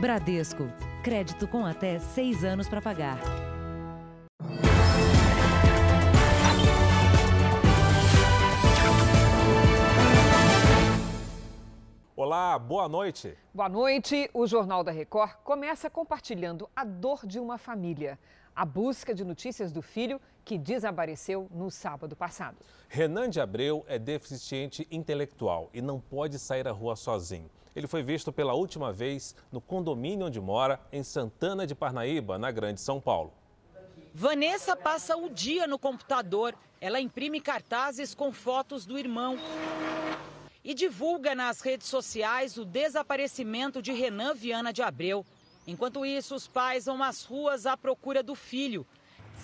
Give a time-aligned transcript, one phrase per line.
[0.00, 0.70] Bradesco.
[1.02, 3.18] Crédito com até seis anos para pagar.
[12.14, 13.36] Olá, boa noite.
[13.52, 14.30] Boa noite.
[14.32, 18.20] O Jornal da Record começa compartilhando a dor de uma família.
[18.54, 22.58] A busca de notícias do filho que desapareceu no sábado passado.
[22.88, 27.50] Renan de Abreu é deficiente intelectual e não pode sair à rua sozinho.
[27.78, 32.50] Ele foi visto pela última vez no condomínio onde mora, em Santana de Parnaíba, na
[32.50, 33.32] Grande São Paulo.
[34.12, 36.56] Vanessa passa o dia no computador.
[36.80, 39.38] Ela imprime cartazes com fotos do irmão
[40.64, 45.24] e divulga nas redes sociais o desaparecimento de Renan Viana de Abreu.
[45.64, 48.84] Enquanto isso, os pais vão às ruas à procura do filho.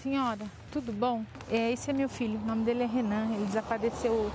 [0.03, 1.25] Senhora, tudo bom?
[1.49, 4.29] É, esse é meu filho, o nome dele é Renan, ele desapareceu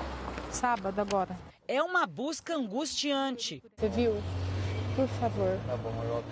[0.51, 1.49] sábado agora.
[1.71, 3.61] É uma busca angustiante.
[3.77, 4.13] Você viu?
[4.95, 5.55] Por favor,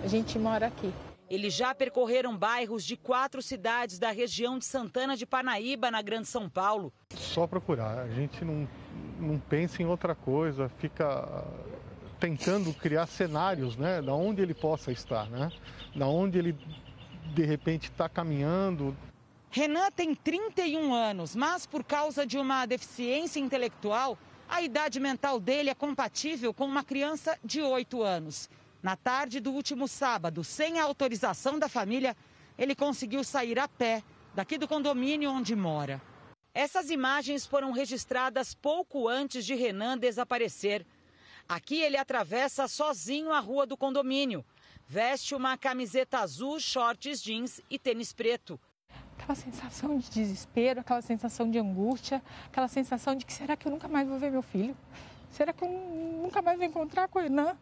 [0.02, 0.92] a gente mora aqui.
[1.30, 6.26] Eles já percorreram bairros de quatro cidades da região de Santana de Parnaíba, na Grande
[6.26, 6.92] São Paulo.
[7.14, 8.68] Só procurar, a gente não,
[9.20, 11.44] não pensa em outra coisa, fica
[12.18, 15.52] tentando criar cenários, né, da onde ele possa estar, né,
[15.94, 16.56] da onde ele
[17.32, 18.96] de repente está caminhando.
[19.50, 25.70] Renan tem 31 anos, mas por causa de uma deficiência intelectual, a idade mental dele
[25.70, 28.48] é compatível com uma criança de 8 anos.
[28.82, 32.16] Na tarde do último sábado, sem a autorização da família,
[32.56, 34.02] ele conseguiu sair a pé
[34.34, 36.00] daqui do condomínio onde mora.
[36.54, 40.84] Essas imagens foram registradas pouco antes de Renan desaparecer.
[41.48, 44.44] Aqui ele atravessa sozinho a rua do condomínio.
[44.86, 48.58] Veste uma camiseta azul, shorts jeans e tênis preto.
[49.18, 53.72] Aquela sensação de desespero, aquela sensação de angústia, aquela sensação de que será que eu
[53.72, 54.76] nunca mais vou ver meu filho?
[55.30, 57.56] Será que eu nunca mais vou encontrar com o Renan?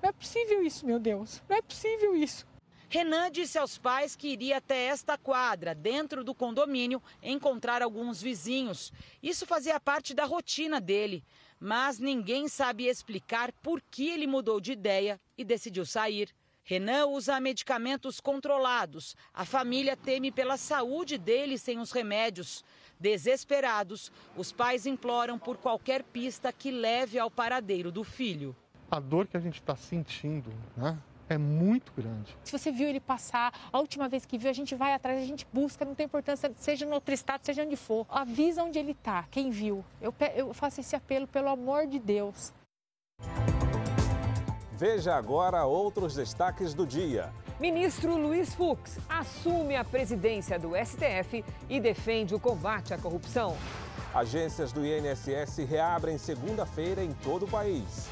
[0.00, 1.42] Não é possível isso, meu Deus.
[1.48, 2.46] Não é possível isso.
[2.88, 8.92] Renan disse aos pais que iria até esta quadra, dentro do condomínio, encontrar alguns vizinhos.
[9.22, 11.24] Isso fazia parte da rotina dele.
[11.58, 16.32] Mas ninguém sabe explicar por que ele mudou de ideia e decidiu sair.
[16.64, 19.14] Renan usa medicamentos controlados.
[19.34, 22.64] A família teme pela saúde dele sem os remédios.
[22.98, 28.56] Desesperados, os pais imploram por qualquer pista que leve ao paradeiro do filho.
[28.90, 30.98] A dor que a gente está sentindo, né?
[31.28, 32.36] É muito grande.
[32.44, 35.26] Se você viu ele passar, a última vez que viu, a gente vai atrás, a
[35.26, 38.06] gente busca, não tem importância, seja no outro estado, seja onde for.
[38.10, 39.84] Avisa onde ele está, quem viu.
[40.00, 42.52] Eu, eu faço esse apelo, pelo amor de Deus.
[44.86, 47.32] Veja agora outros destaques do dia.
[47.58, 53.56] Ministro Luiz Fux assume a presidência do STF e defende o combate à corrupção.
[54.14, 58.10] Agências do INSS reabrem segunda-feira em todo o país.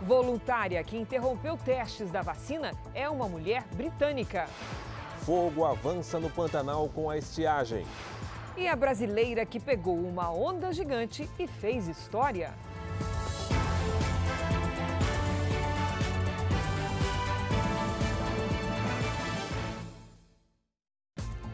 [0.00, 4.48] Voluntária que interrompeu testes da vacina é uma mulher britânica.
[5.26, 7.84] Fogo avança no Pantanal com a estiagem.
[8.56, 12.54] E a brasileira que pegou uma onda gigante e fez história.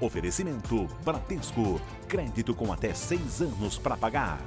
[0.00, 1.80] Oferecimento Bradesco.
[2.08, 4.40] Crédito com até seis anos para pagar.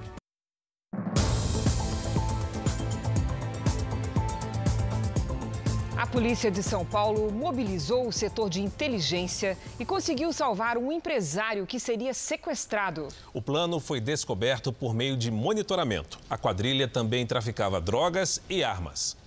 [5.98, 11.66] A polícia de São Paulo mobilizou o setor de inteligência e conseguiu salvar um empresário
[11.66, 13.08] que seria sequestrado.
[13.34, 16.20] O plano foi descoberto por meio de monitoramento.
[16.30, 19.18] A quadrilha também traficava drogas e armas.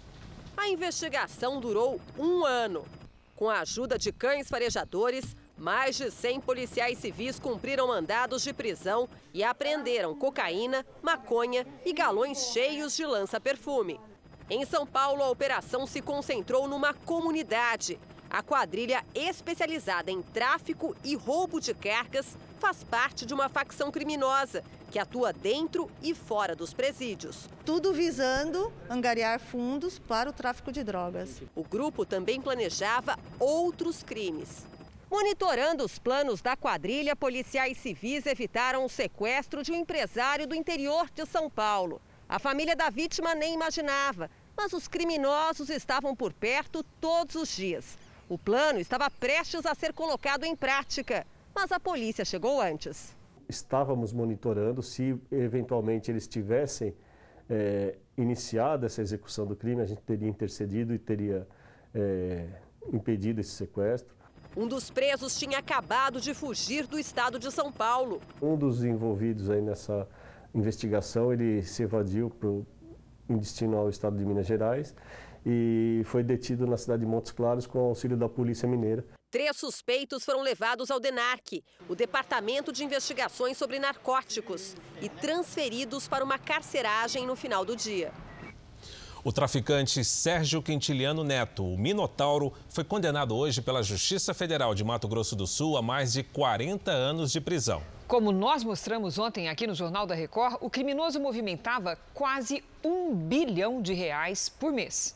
[0.56, 2.84] A investigação durou um ano.
[3.34, 9.06] Com a ajuda de cães farejadores, mais de 100 policiais civis cumpriram mandados de prisão
[9.34, 14.00] e apreenderam cocaína, maconha e galões cheios de lança-perfume.
[14.48, 18.00] Em São Paulo, a operação se concentrou numa comunidade.
[18.30, 24.64] A quadrilha especializada em tráfico e roubo de cargas faz parte de uma facção criminosa
[24.90, 27.48] que atua dentro e fora dos presídios.
[27.64, 31.42] Tudo visando angariar fundos para o tráfico de drogas.
[31.54, 34.69] O grupo também planejava outros crimes.
[35.10, 41.10] Monitorando os planos da quadrilha, policiais civis evitaram o sequestro de um empresário do interior
[41.12, 42.00] de São Paulo.
[42.28, 47.98] A família da vítima nem imaginava, mas os criminosos estavam por perto todos os dias.
[48.28, 53.16] O plano estava prestes a ser colocado em prática, mas a polícia chegou antes.
[53.48, 56.94] Estávamos monitorando se eventualmente eles tivessem
[57.48, 61.48] é, iniciado essa execução do crime, a gente teria intercedido e teria
[61.92, 62.46] é,
[62.92, 64.19] impedido esse sequestro.
[64.56, 68.20] Um dos presos tinha acabado de fugir do estado de São Paulo.
[68.42, 70.08] Um dos envolvidos aí nessa
[70.52, 72.66] investigação, ele se evadiu pro,
[73.28, 74.94] em destino ao estado de Minas Gerais
[75.46, 79.04] e foi detido na cidade de Montes Claros com auxílio da Polícia Mineira.
[79.30, 86.24] Três suspeitos foram levados ao DENARC, o Departamento de Investigações sobre Narcóticos, e transferidos para
[86.24, 88.12] uma carceragem no final do dia.
[89.22, 95.06] O traficante Sérgio Quintiliano Neto, o Minotauro, foi condenado hoje pela Justiça Federal de Mato
[95.06, 97.82] Grosso do Sul a mais de 40 anos de prisão.
[98.08, 103.82] Como nós mostramos ontem aqui no Jornal da Record, o criminoso movimentava quase um bilhão
[103.82, 105.14] de reais por mês.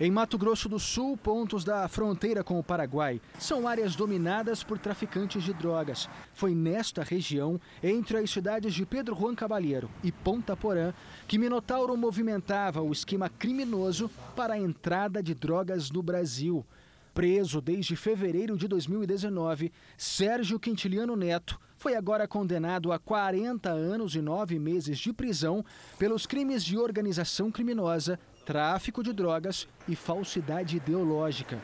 [0.00, 4.78] Em Mato Grosso do Sul, pontos da fronteira com o Paraguai são áreas dominadas por
[4.78, 6.08] traficantes de drogas.
[6.32, 10.94] Foi nesta região, entre as cidades de Pedro Juan Cabalheiro e Ponta Porã,
[11.28, 16.64] que Minotauro movimentava o esquema criminoso para a entrada de drogas no Brasil.
[17.12, 24.22] Preso desde fevereiro de 2019, Sérgio Quintiliano Neto foi agora condenado a 40 anos e
[24.22, 25.64] 9 meses de prisão
[25.98, 31.58] pelos crimes de organização criminosa, tráfico de drogas e falsidade ideológica.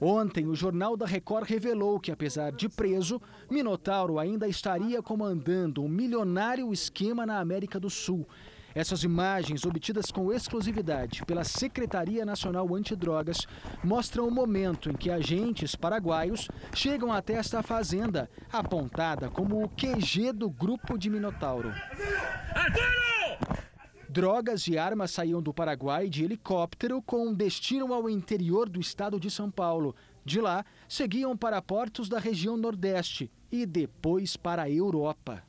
[0.00, 5.88] Ontem, o Jornal da Record revelou que, apesar de preso, Minotauro ainda estaria comandando um
[5.88, 8.26] milionário esquema na América do Sul.
[8.74, 13.46] Essas imagens, obtidas com exclusividade pela Secretaria Nacional Antidrogas,
[13.82, 20.32] mostram o momento em que agentes paraguaios chegam até esta fazenda, apontada como o QG
[20.32, 21.74] do grupo de Minotauro.
[24.12, 29.30] Drogas e armas saíam do Paraguai de helicóptero com destino ao interior do estado de
[29.30, 29.94] São Paulo.
[30.24, 35.44] De lá, seguiam para portos da região Nordeste e depois para a Europa.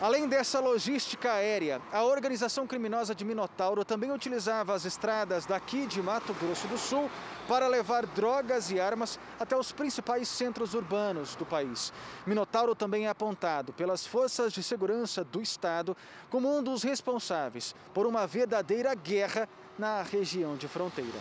[0.00, 6.00] Além dessa logística aérea, a organização criminosa de Minotauro também utilizava as estradas daqui de
[6.00, 7.10] Mato Grosso do Sul
[7.48, 11.92] para levar drogas e armas até os principais centros urbanos do país.
[12.26, 15.96] Minotauro também é apontado pelas forças de segurança do Estado
[16.28, 19.48] como um dos responsáveis por uma verdadeira guerra
[19.78, 21.18] na região de fronteira.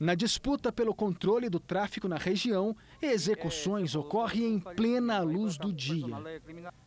[0.00, 6.06] Na disputa pelo controle do tráfico na região, execuções ocorrem em plena luz do dia.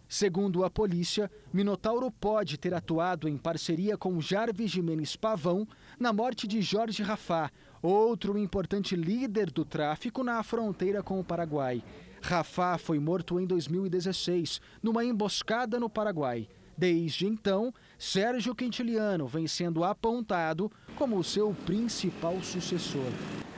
[0.08, 5.68] Segundo a polícia, Minotauro pode ter atuado em parceria com Jarvis Jimenez Pavão
[6.00, 7.52] na morte de Jorge Rafá,
[7.82, 11.84] outro importante líder do tráfico na fronteira com o Paraguai.
[12.22, 16.48] Rafá foi morto em 2016, numa emboscada no Paraguai.
[16.78, 23.12] Desde então, Sérgio Quintiliano vem sendo apontado como seu principal sucessor.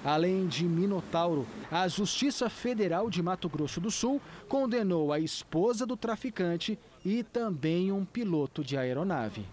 [0.04, 5.96] Além de Minotauro, a Justiça Federal de Mato Grosso do Sul condenou a esposa do
[5.96, 9.46] traficante e também um piloto de aeronave.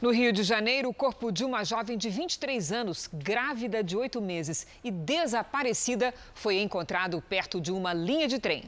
[0.00, 4.20] No Rio de Janeiro, o corpo de uma jovem de 23 anos, grávida de oito
[4.20, 8.64] meses e desaparecida, foi encontrado perto de uma linha de trem.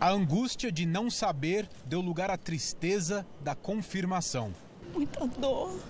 [0.00, 4.54] A angústia de não saber deu lugar à tristeza da confirmação.
[4.94, 5.80] Muita dor.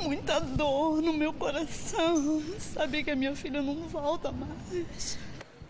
[0.00, 2.40] Muita dor no meu coração.
[2.60, 5.18] Saber que a minha filha não volta mais.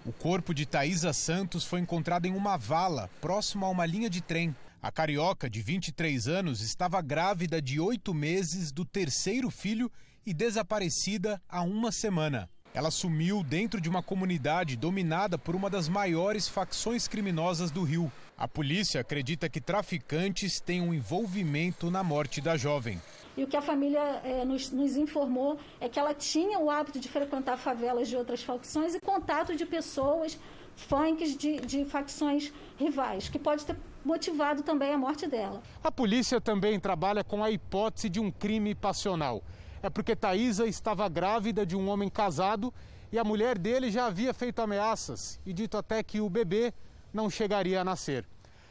[0.04, 4.20] O corpo de Thaisa Santos foi encontrado em uma vala, próximo a uma linha de
[4.20, 4.54] trem.
[4.82, 9.92] A carioca, de 23 anos, estava grávida de oito meses do terceiro filho
[10.24, 12.48] e desaparecida há uma semana.
[12.72, 18.10] Ela sumiu dentro de uma comunidade dominada por uma das maiores facções criminosas do Rio.
[18.38, 22.98] A polícia acredita que traficantes têm um envolvimento na morte da jovem.
[23.36, 26.98] E o que a família é, nos, nos, informou é que ela tinha o hábito
[26.98, 30.38] de frequentar favelas de outras facções e contato de pessoas,
[30.74, 35.62] funks de, de facções rivais, que pode ter motivado também a morte dela.
[35.82, 39.42] A polícia também trabalha com a hipótese de um crime passional.
[39.82, 42.72] É porque Thaisa estava grávida de um homem casado
[43.12, 46.72] e a mulher dele já havia feito ameaças e dito até que o bebê
[47.12, 48.26] não chegaria a nascer.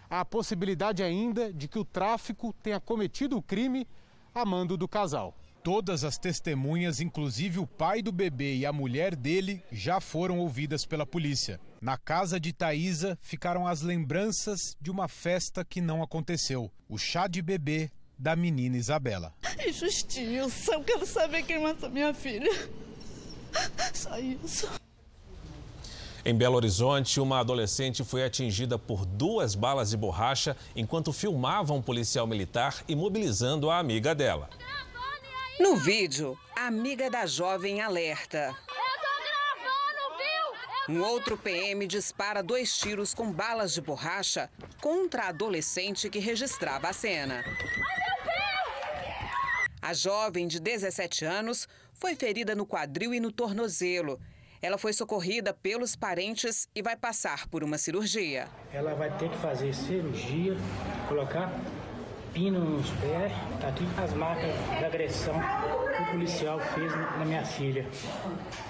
[0.10, 3.88] Há a possibilidade ainda de que o tráfico tenha cometido o crime
[4.34, 5.36] a mando do casal.
[5.62, 10.86] Todas as testemunhas, inclusive o pai do bebê e a mulher dele, já foram ouvidas
[10.86, 11.60] pela polícia.
[11.82, 17.28] Na casa de Thaisa ficaram as lembranças de uma festa que não aconteceu: o chá
[17.28, 19.34] de bebê da menina Isabela.
[19.72, 22.52] Justiça, eu quero saber quem matou minha filha.
[23.94, 24.70] Só isso.
[26.24, 31.82] Em Belo Horizonte, uma adolescente foi atingida por duas balas de borracha enquanto filmava um
[31.82, 34.50] policial militar imobilizando a amiga dela.
[35.60, 38.56] No vídeo, a amiga da jovem alerta.
[40.88, 44.50] Um outro PM dispara dois tiros com balas de borracha
[44.80, 47.44] contra a adolescente que registrava a cena.
[49.82, 54.18] A jovem de 17 anos foi ferida no quadril e no tornozelo.
[54.62, 58.48] Ela foi socorrida pelos parentes e vai passar por uma cirurgia.
[58.72, 60.56] Ela vai ter que fazer cirurgia,
[61.08, 61.52] colocar
[62.34, 67.46] pino nos pés, tá aqui as marcas da agressão que o policial fez na minha
[67.46, 67.88] filha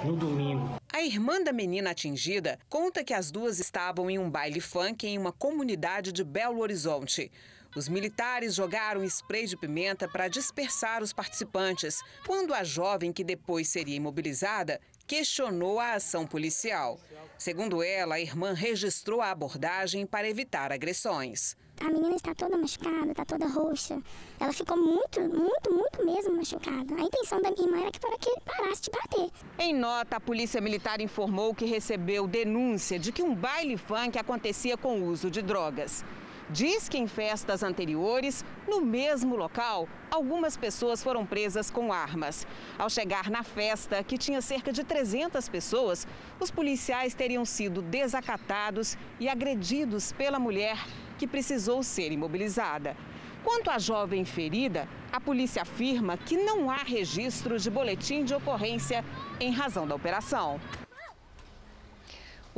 [0.03, 0.79] no domingo.
[0.91, 5.17] A irmã da menina atingida conta que as duas estavam em um baile funk em
[5.17, 7.31] uma comunidade de Belo Horizonte.
[7.75, 13.69] Os militares jogaram spray de pimenta para dispersar os participantes, quando a jovem que depois
[13.69, 16.99] seria imobilizada questionou a ação policial.
[17.35, 21.57] Segundo ela, a irmã registrou a abordagem para evitar agressões.
[21.81, 24.01] A menina está toda machucada, está toda roxa.
[24.39, 26.93] Ela ficou muito, muito, muito mesmo machucada.
[26.95, 29.31] A intenção da minha irmã era que para que parasse de bater.
[29.57, 34.77] Em nota, a Polícia Militar informou que recebeu denúncia de que um baile funk acontecia
[34.77, 36.03] com o uso de drogas.
[36.51, 42.47] Diz que em festas anteriores, no mesmo local, algumas pessoas foram presas com armas.
[42.75, 46.07] Ao chegar na festa, que tinha cerca de 300 pessoas,
[46.39, 50.83] os policiais teriam sido desacatados e agredidos pela mulher
[51.19, 52.97] que precisou ser imobilizada.
[53.43, 59.05] Quanto à jovem ferida, a polícia afirma que não há registro de boletim de ocorrência
[59.39, 60.59] em razão da operação.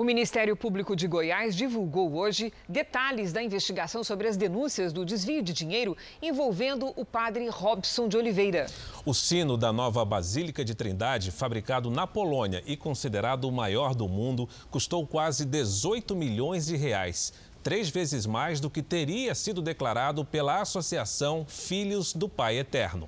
[0.01, 5.43] O Ministério Público de Goiás divulgou hoje detalhes da investigação sobre as denúncias do desvio
[5.43, 8.65] de dinheiro envolvendo o padre Robson de Oliveira.
[9.05, 14.09] O sino da nova Basílica de Trindade, fabricado na Polônia e considerado o maior do
[14.09, 17.31] mundo, custou quase 18 milhões de reais
[17.61, 23.07] três vezes mais do que teria sido declarado pela Associação Filhos do Pai Eterno.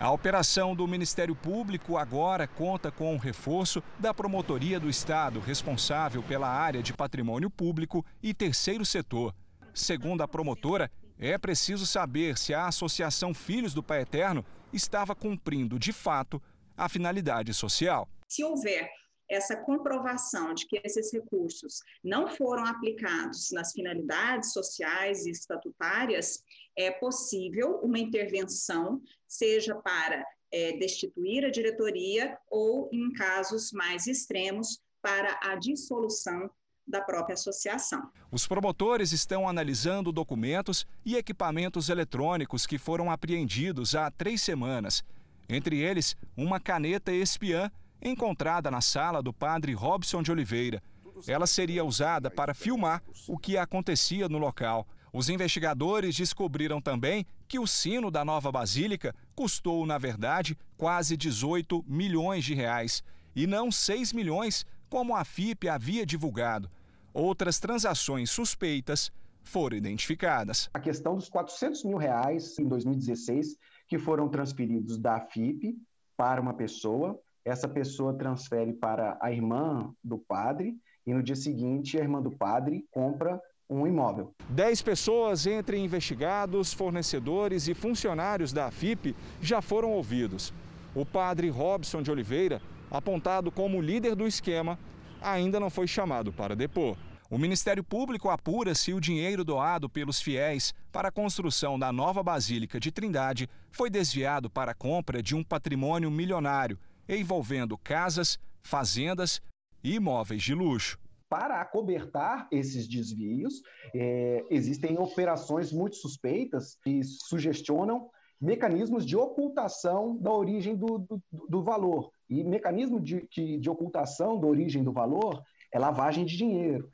[0.00, 5.40] A operação do Ministério Público agora conta com o um reforço da Promotoria do Estado,
[5.40, 9.34] responsável pela área de patrimônio público e terceiro setor.
[9.74, 14.42] Segundo a promotora, é preciso saber se a Associação Filhos do Pai Eterno
[14.72, 16.40] estava cumprindo de fato
[16.74, 18.08] a finalidade social.
[18.26, 18.88] Se houver
[19.30, 26.42] essa comprovação de que esses recursos não foram aplicados nas finalidades sociais e estatutárias,
[26.76, 34.82] é possível uma intervenção, seja para é, destituir a diretoria ou, em casos mais extremos,
[35.00, 36.50] para a dissolução
[36.86, 38.10] da própria associação.
[38.32, 45.04] Os promotores estão analisando documentos e equipamentos eletrônicos que foram apreendidos há três semanas.
[45.48, 47.70] Entre eles, uma caneta espiã
[48.02, 50.82] encontrada na sala do padre Robson de Oliveira.
[51.26, 54.86] Ela seria usada para filmar o que acontecia no local.
[55.12, 61.84] Os investigadores descobriram também que o sino da nova basílica custou, na verdade, quase 18
[61.86, 63.02] milhões de reais
[63.34, 66.70] e não 6 milhões, como a FIP havia divulgado.
[67.12, 69.10] Outras transações suspeitas
[69.42, 70.70] foram identificadas.
[70.72, 73.56] A questão dos 400 mil reais em 2016
[73.88, 75.76] que foram transferidos da FIP
[76.16, 80.74] para uma pessoa essa pessoa transfere para a irmã do padre
[81.06, 84.34] e no dia seguinte a irmã do padre compra um imóvel.
[84.48, 90.52] Dez pessoas, entre investigados, fornecedores e funcionários da AFIP, já foram ouvidos.
[90.94, 94.76] O padre Robson de Oliveira, apontado como líder do esquema,
[95.22, 96.96] ainda não foi chamado para depor.
[97.30, 102.24] O Ministério Público apura se o dinheiro doado pelos fiéis para a construção da nova
[102.24, 106.76] Basílica de Trindade foi desviado para a compra de um patrimônio milionário
[107.18, 109.42] envolvendo casas, fazendas
[109.82, 110.98] e imóveis de luxo.
[111.28, 113.62] Para acobertar esses desvios,
[113.94, 121.62] é, existem operações muito suspeitas que sugestionam mecanismos de ocultação da origem do, do, do
[121.62, 122.10] valor.
[122.28, 126.90] E mecanismo de, de, de ocultação da origem do valor é lavagem de dinheiro.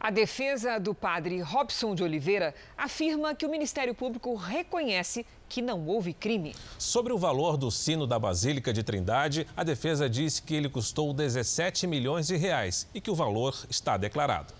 [0.00, 5.86] A defesa do padre Robson de Oliveira afirma que o Ministério Público reconhece que não
[5.86, 6.54] houve crime.
[6.78, 11.12] Sobre o valor do sino da Basílica de Trindade, a defesa diz que ele custou
[11.12, 14.54] 17 milhões de reais e que o valor está declarado.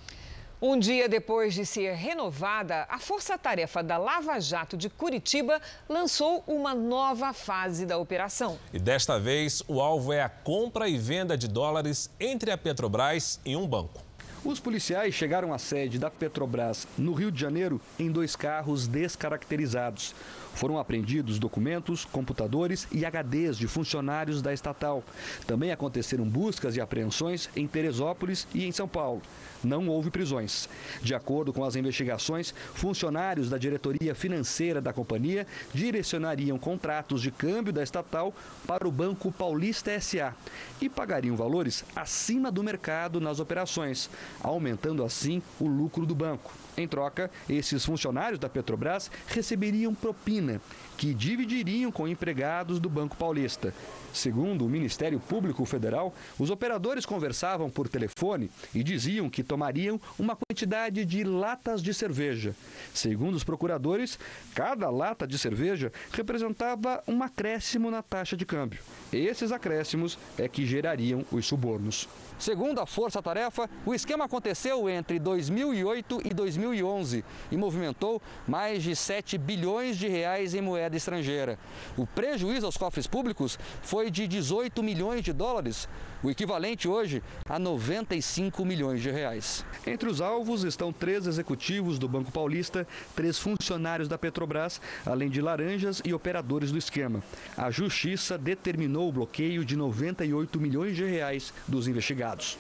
[0.61, 6.45] Um dia depois de ser renovada, a Força Tarefa da Lava Jato de Curitiba lançou
[6.47, 8.59] uma nova fase da operação.
[8.71, 13.41] E desta vez, o alvo é a compra e venda de dólares entre a Petrobras
[13.47, 14.12] e um banco.
[14.45, 20.17] Os policiais chegaram à sede da Petrobras no Rio de Janeiro em dois carros descaracterizados.
[20.55, 25.05] Foram apreendidos documentos, computadores e HDs de funcionários da estatal.
[25.47, 29.23] Também aconteceram buscas e apreensões em Teresópolis e em São Paulo
[29.65, 30.69] não houve prisões.
[31.03, 37.73] De acordo com as investigações, funcionários da diretoria financeira da companhia direcionariam contratos de câmbio
[37.73, 38.35] da estatal
[38.67, 40.35] para o Banco Paulista SA
[40.81, 44.09] e pagariam valores acima do mercado nas operações.
[44.43, 46.53] aumentando assim o lucro do banco.
[46.77, 50.61] Em troca, esses funcionários da Petrobras receberiam propina,
[50.97, 53.75] que dividiriam com empregados do Banco Paulista.
[54.13, 60.37] Segundo o Ministério Público Federal, os operadores conversavam por telefone e diziam que tomariam uma
[60.37, 62.55] quantidade de latas de cerveja.
[62.93, 64.19] Segundo os procuradores,
[64.55, 68.81] cada lata de cerveja representava um acréscimo na taxa de câmbio.
[69.13, 72.09] Esses acréscimos é que gerariam os subornos.
[72.39, 78.97] Segundo a Força Tarefa, o esquema aconteceu entre 2008 e 2011 e movimentou mais de
[78.97, 81.59] 7 bilhões de reais em moeda estrangeira.
[81.97, 85.89] O prejuízo aos cofres públicos foi de 18 milhões de dólares,
[86.23, 89.65] o equivalente hoje a 95 milhões de reais.
[89.87, 95.41] Entre os alvos estão três executivos do Banco Paulista, três funcionários da Petrobras, além de
[95.41, 97.23] laranjas e operadores do esquema.
[97.57, 102.57] A Justiça determinou o bloqueio de 98 milhões de reais dos investigados.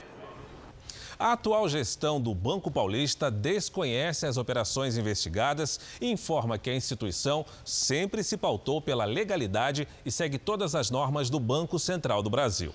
[1.18, 7.46] A atual gestão do Banco Paulista desconhece as operações investigadas e informa que a instituição
[7.64, 12.72] sempre se pautou pela legalidade e segue todas as normas do Banco Central do Brasil.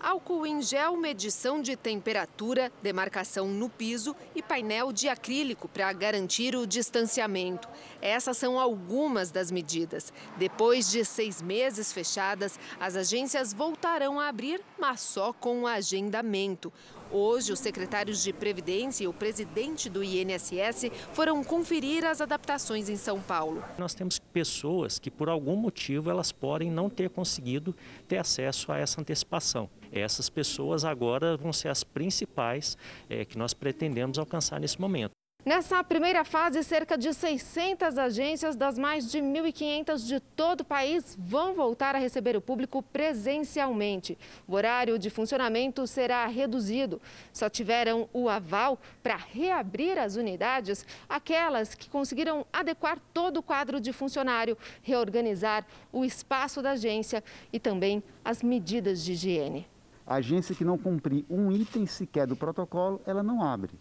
[0.00, 6.54] Álcool em gel, medição de temperatura, demarcação no piso e painel de acrílico para garantir
[6.54, 7.68] o distanciamento.
[8.00, 10.12] Essas são algumas das medidas.
[10.36, 16.72] Depois de seis meses fechadas, as agências voltarão a abrir, mas só com agendamento.
[17.10, 22.96] Hoje, os secretários de Previdência e o presidente do INSS foram conferir as adaptações em
[22.96, 23.64] São Paulo.
[23.78, 27.74] Nós temos pessoas que, por algum motivo, elas podem não ter conseguido
[28.06, 29.70] ter acesso a essa antecipação.
[29.92, 32.76] Essas pessoas agora vão ser as principais
[33.08, 35.12] é, que nós pretendemos alcançar nesse momento.
[35.48, 41.16] Nessa primeira fase, cerca de 600 agências das mais de 1.500 de todo o país
[41.18, 44.18] vão voltar a receber o público presencialmente.
[44.46, 47.00] O horário de funcionamento será reduzido.
[47.32, 53.80] Só tiveram o aval para reabrir as unidades aquelas que conseguiram adequar todo o quadro
[53.80, 59.66] de funcionário, reorganizar o espaço da agência e também as medidas de higiene.
[60.08, 63.72] A agência que não cumprir um item sequer do protocolo, ela não abre.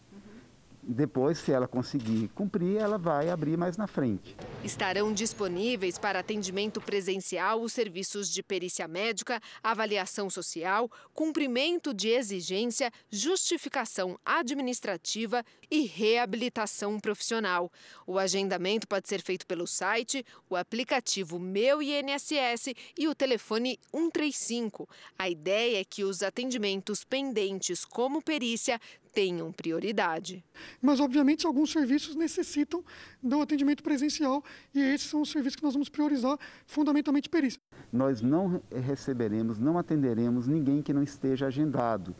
[0.89, 4.37] Depois, se ela conseguir cumprir, ela vai abrir mais na frente.
[4.63, 12.89] Estarão disponíveis para atendimento presencial os serviços de perícia médica, avaliação social, cumprimento de exigência,
[13.11, 17.69] justificação administrativa e reabilitação profissional.
[18.05, 24.87] O agendamento pode ser feito pelo site, o aplicativo Meu INSS e o telefone 135.
[25.19, 28.79] A ideia é que os atendimentos pendentes, como perícia,
[29.17, 30.45] tenham prioridade.
[30.79, 32.83] Mas, obviamente, alguns serviços necessitam
[33.21, 34.43] do atendimento presencial
[34.75, 37.59] e esses são os serviços que nós vamos priorizar, fundamentalmente perícia.
[37.91, 42.15] Nós não receberemos, não atenderemos ninguém que não esteja agendado.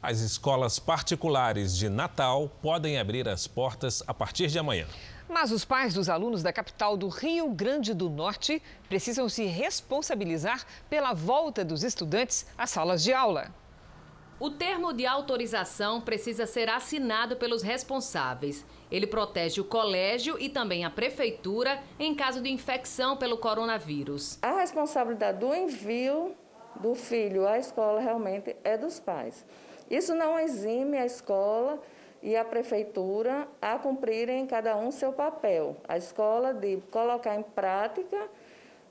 [0.00, 4.86] As escolas particulares de Natal podem abrir as portas a partir de amanhã.
[5.28, 10.64] Mas os pais dos alunos da capital do Rio Grande do Norte precisam se responsabilizar
[10.88, 13.52] pela volta dos estudantes às salas de aula.
[14.40, 18.64] O termo de autorização precisa ser assinado pelos responsáveis.
[18.90, 24.38] Ele protege o colégio e também a prefeitura em caso de infecção pelo coronavírus.
[24.42, 26.34] A responsabilidade do envio
[26.76, 29.44] do filho à escola realmente é dos pais.
[29.90, 31.80] Isso não exime a escola
[32.22, 35.76] e a prefeitura a cumprirem cada um seu papel.
[35.88, 38.28] A escola de colocar em prática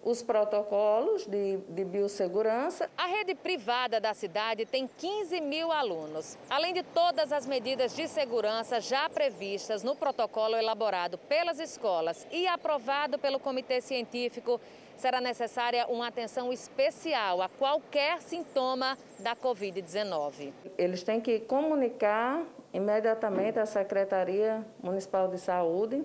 [0.03, 2.89] os protocolos de, de, biossegurança.
[2.97, 6.37] A rede privada da cidade tem 15 mil alunos.
[6.49, 12.47] Além de todas as medidas de segurança já previstas no protocolo elaborado pelas escolas e
[12.47, 14.59] aprovado pelo Comitê Científico,
[14.97, 20.51] será necessária uma atenção especial a qualquer sintoma da Covid-19.
[20.77, 26.03] Eles têm que comunicar imediatamente à Secretaria Municipal de Saúde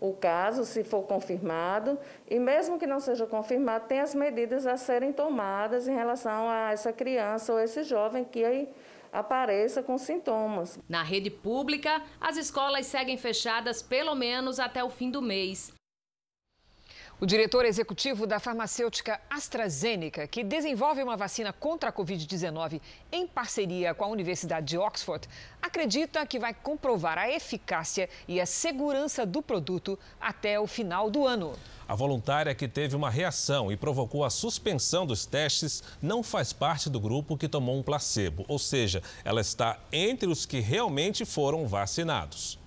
[0.00, 4.78] o caso, se for confirmado, e mesmo que não seja confirmado, tem as medidas a
[4.78, 8.68] serem tomadas em relação a essa criança ou esse jovem que aí
[9.12, 10.78] apareça com sintomas.
[10.88, 15.70] Na rede pública, as escolas seguem fechadas pelo menos até o fim do mês.
[17.20, 22.80] O diretor executivo da farmacêutica AstraZeneca, que desenvolve uma vacina contra a Covid-19
[23.12, 25.28] em parceria com a Universidade de Oxford,
[25.60, 31.26] acredita que vai comprovar a eficácia e a segurança do produto até o final do
[31.26, 31.52] ano.
[31.86, 36.88] A voluntária que teve uma reação e provocou a suspensão dos testes não faz parte
[36.88, 41.68] do grupo que tomou um placebo, ou seja, ela está entre os que realmente foram
[41.68, 42.59] vacinados.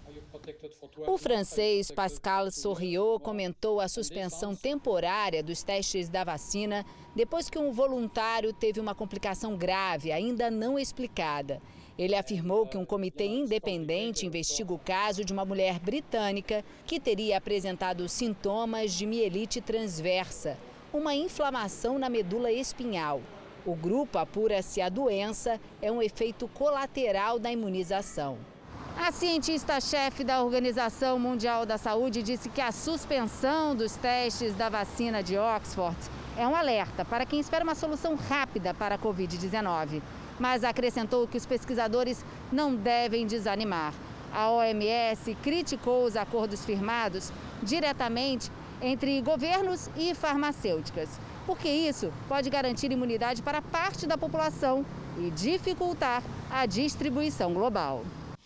[1.07, 7.71] O francês Pascal Sorriot comentou a suspensão temporária dos testes da vacina depois que um
[7.71, 11.61] voluntário teve uma complicação grave, ainda não explicada.
[11.97, 17.37] Ele afirmou que um comitê independente investiga o caso de uma mulher britânica que teria
[17.37, 20.57] apresentado sintomas de mielite transversa,
[20.91, 23.21] uma inflamação na medula espinhal.
[23.65, 28.52] O grupo apura se a doença é um efeito colateral da imunização.
[28.95, 35.23] A cientista-chefe da Organização Mundial da Saúde disse que a suspensão dos testes da vacina
[35.23, 35.97] de Oxford
[36.37, 40.01] é um alerta para quem espera uma solução rápida para a Covid-19.
[40.39, 43.93] Mas acrescentou que os pesquisadores não devem desanimar.
[44.31, 47.31] A OMS criticou os acordos firmados
[47.63, 51.09] diretamente entre governos e farmacêuticas,
[51.47, 54.85] porque isso pode garantir imunidade para parte da população
[55.17, 58.03] e dificultar a distribuição global.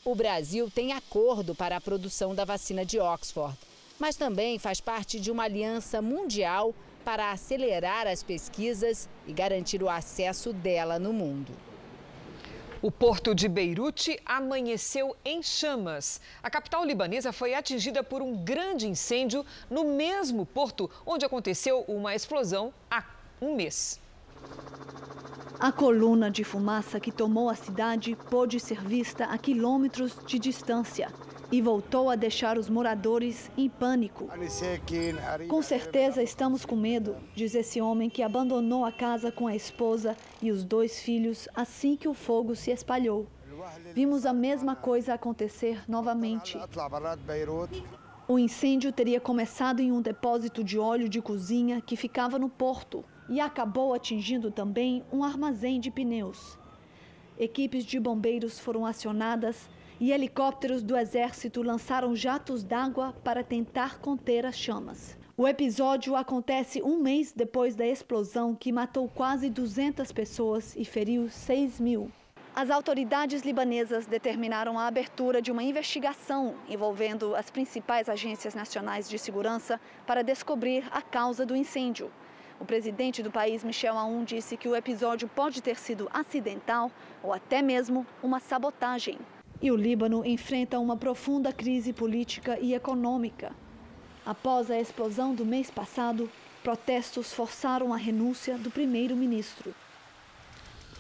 [0.08, 3.58] O Brasil tem acordo para a produção da vacina de Oxford,
[4.00, 9.90] mas também faz parte de uma aliança mundial para acelerar as pesquisas e garantir o
[9.90, 11.52] acesso dela no mundo.
[12.82, 16.22] O porto de Beirute amanheceu em chamas.
[16.42, 22.16] A capital libanesa foi atingida por um grande incêndio no mesmo porto onde aconteceu uma
[22.16, 23.04] explosão há
[23.42, 24.00] um mês.
[25.60, 31.12] A coluna de fumaça que tomou a cidade pôde ser vista a quilômetros de distância
[31.52, 34.30] e voltou a deixar os moradores em pânico.
[35.48, 40.16] Com certeza estamos com medo, diz esse homem que abandonou a casa com a esposa
[40.44, 43.26] e os dois filhos assim que o fogo se espalhou.
[43.96, 46.56] Vimos a mesma coisa acontecer novamente.
[48.28, 53.04] O incêndio teria começado em um depósito de óleo de cozinha que ficava no porto
[53.30, 56.58] e acabou atingindo também um armazém de pneus.
[57.40, 64.46] Equipes de bombeiros foram acionadas e helicópteros do Exército lançaram jatos d'água para tentar conter
[64.46, 65.18] as chamas.
[65.36, 71.30] O episódio acontece um mês depois da explosão que matou quase 200 pessoas e feriu
[71.30, 72.12] 6 mil.
[72.56, 79.20] As autoridades libanesas determinaram a abertura de uma investigação envolvendo as principais agências nacionais de
[79.20, 82.10] segurança para descobrir a causa do incêndio.
[82.60, 86.92] O presidente do país, Michel Aoun, disse que o episódio pode ter sido acidental
[87.22, 89.20] ou até mesmo uma sabotagem.
[89.62, 93.56] E o Líbano enfrenta uma profunda crise política e econômica.
[94.26, 96.30] Após a explosão do mês passado,
[96.64, 99.74] protestos forçaram a renúncia do primeiro-ministro.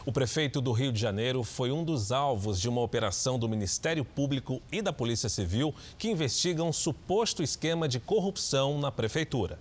[0.06, 4.06] O prefeito do Rio de Janeiro foi um dos alvos de uma operação do Ministério
[4.06, 9.60] Público e da Polícia Civil que investigam um suposto esquema de corrupção na prefeitura.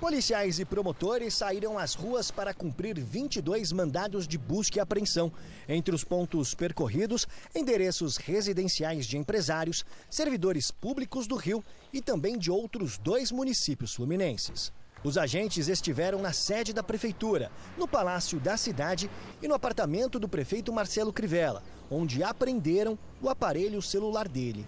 [0.00, 5.30] Policiais e promotores saíram às ruas para cumprir 22 mandados de busca e apreensão.
[5.68, 12.50] Entre os pontos percorridos, endereços residenciais de empresários, servidores públicos do Rio e também de
[12.50, 14.72] outros dois municípios fluminenses.
[15.04, 19.10] Os agentes estiveram na sede da prefeitura, no Palácio da Cidade
[19.42, 24.66] e no apartamento do prefeito Marcelo Crivella, onde apreenderam o aparelho celular dele.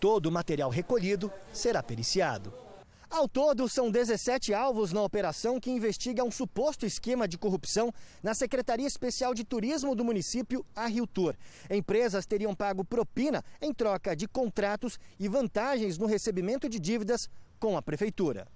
[0.00, 2.69] Todo o material recolhido será periciado.
[3.10, 7.92] Ao todo, são 17 alvos na operação que investiga um suposto esquema de corrupção
[8.22, 11.34] na Secretaria Especial de Turismo do município, a Rio Tour.
[11.68, 17.76] Empresas teriam pago propina em troca de contratos e vantagens no recebimento de dívidas com
[17.76, 18.46] a prefeitura.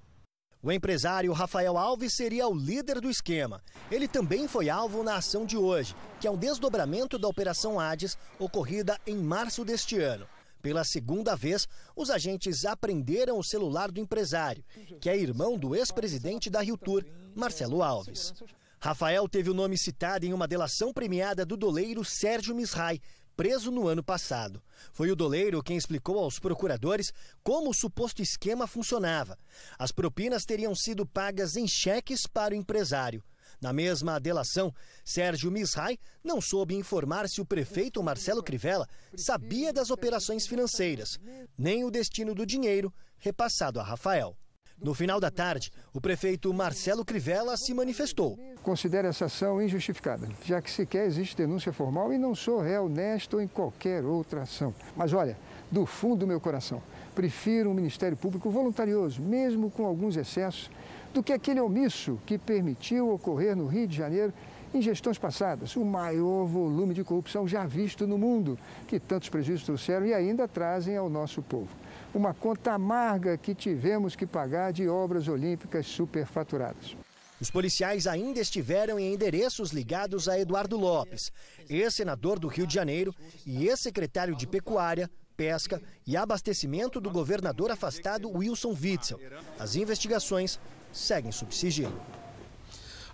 [0.62, 3.60] O empresário Rafael Alves seria o líder do esquema.
[3.90, 8.16] Ele também foi alvo na ação de hoje, que é um desdobramento da Operação Hades,
[8.38, 10.26] ocorrida em março deste ano.
[10.64, 14.64] Pela segunda vez, os agentes apreenderam o celular do empresário,
[14.98, 18.32] que é irmão do ex-presidente da Rio Tour, Marcelo Alves.
[18.80, 22.98] Rafael teve o nome citado em uma delação premiada do doleiro Sérgio Misrai,
[23.36, 24.62] preso no ano passado.
[24.90, 29.38] Foi o doleiro quem explicou aos procuradores como o suposto esquema funcionava.
[29.78, 33.22] As propinas teriam sido pagas em cheques para o empresário.
[33.64, 39.88] Na mesma delação, Sérgio Misrai não soube informar se o prefeito Marcelo Crivella sabia das
[39.88, 41.18] operações financeiras,
[41.56, 44.36] nem o destino do dinheiro repassado a Rafael.
[44.78, 48.38] No final da tarde, o prefeito Marcelo Crivella se manifestou.
[48.62, 53.40] Considero essa ação injustificada, já que sequer existe denúncia formal e não sou réu honesto
[53.40, 54.74] em qualquer outra ação.
[54.94, 55.38] Mas olha,
[55.70, 56.82] do fundo do meu coração,
[57.14, 60.70] prefiro um Ministério Público voluntarioso, mesmo com alguns excessos,
[61.14, 64.34] do que aquele omisso que permitiu ocorrer no Rio de Janeiro
[64.74, 69.64] em gestões passadas, o maior volume de corrupção já visto no mundo, que tantos prejuízos
[69.64, 71.70] trouxeram e ainda trazem ao nosso povo
[72.14, 76.96] uma conta amarga que tivemos que pagar de obras olímpicas superfaturadas.
[77.40, 81.32] Os policiais ainda estiveram em endereços ligados a Eduardo Lopes,
[81.68, 83.12] ex-senador do Rio de Janeiro
[83.44, 89.20] e ex-secretário de Pecuária, Pesca e Abastecimento do governador afastado Wilson Witzel.
[89.58, 90.60] As investigações
[90.94, 92.00] seguem sob sigilo.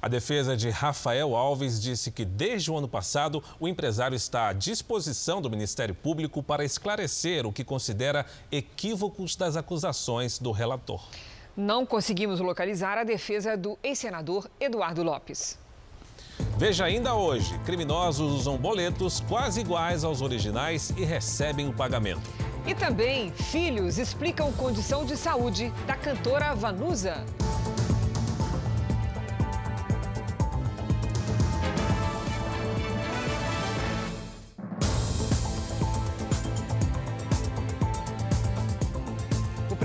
[0.02, 4.52] A defesa de Rafael Alves disse que desde o ano passado o empresário está à
[4.52, 11.02] disposição do Ministério Público para esclarecer o que considera equívocos das acusações do relator.
[11.54, 15.58] Não conseguimos localizar a defesa do ex-senador Eduardo Lopes.
[16.56, 22.22] Veja ainda hoje: criminosos usam boletos quase iguais aos originais e recebem o pagamento.
[22.66, 27.24] E também, filhos explicam condição de saúde da cantora Vanusa.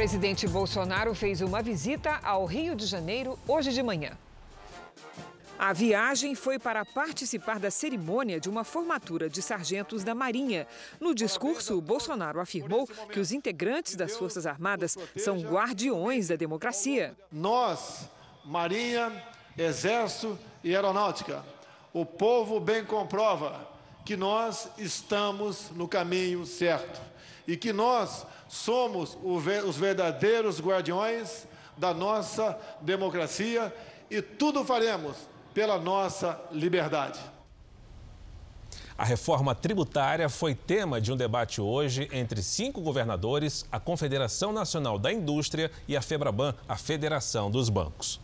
[0.05, 4.11] presidente Bolsonaro fez uma visita ao Rio de Janeiro hoje de manhã.
[5.57, 10.67] A viagem foi para participar da cerimônia de uma formatura de sargentos da Marinha.
[10.99, 17.15] No discurso, Bolsonaro afirmou que os integrantes das Forças Armadas são guardiões da democracia.
[17.31, 18.09] Nós,
[18.43, 19.11] Marinha,
[19.57, 21.43] Exército e Aeronáutica,
[21.93, 23.65] o povo bem comprova
[24.03, 27.01] que nós estamos no caminho certo
[27.47, 33.73] e que nós somos os verdadeiros guardiões da nossa democracia
[34.09, 35.15] e tudo faremos
[35.55, 37.19] pela nossa liberdade.
[38.97, 44.99] A reforma tributária foi tema de um debate hoje entre cinco governadores, a Confederação Nacional
[44.99, 48.19] da Indústria e a Febraban, a Federação dos Bancos.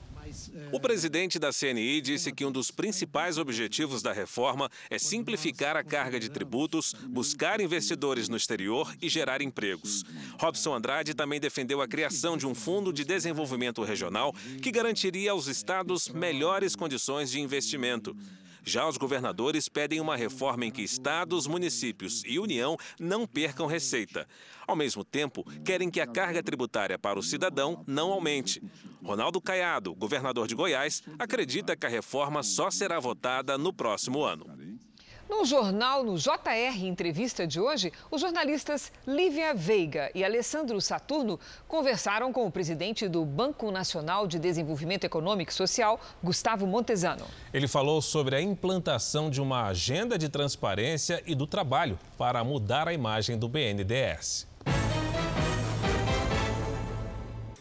[0.72, 5.84] O presidente da CNI disse que um dos principais objetivos da reforma é simplificar a
[5.84, 10.04] carga de tributos, buscar investidores no exterior e gerar empregos.
[10.40, 15.48] Robson Andrade também defendeu a criação de um fundo de desenvolvimento regional que garantiria aos
[15.48, 18.16] estados melhores condições de investimento.
[18.64, 24.28] Já os governadores pedem uma reforma em que estados, municípios e União não percam receita.
[24.68, 28.62] Ao mesmo tempo, querem que a carga tributária para o cidadão não aumente.
[29.04, 34.46] Ronaldo Caiado, governador de Goiás, acredita que a reforma só será votada no próximo ano.
[35.32, 41.40] No jornal, no JR Entrevista de hoje, os jornalistas Lívia Veiga e Alessandro Saturno
[41.70, 47.26] conversaram com o presidente do Banco Nacional de Desenvolvimento Econômico e Social, Gustavo Montesano.
[47.54, 52.90] Ele falou sobre a implantação de uma agenda de transparência e do trabalho para mudar
[52.90, 54.52] a imagem do BNDES.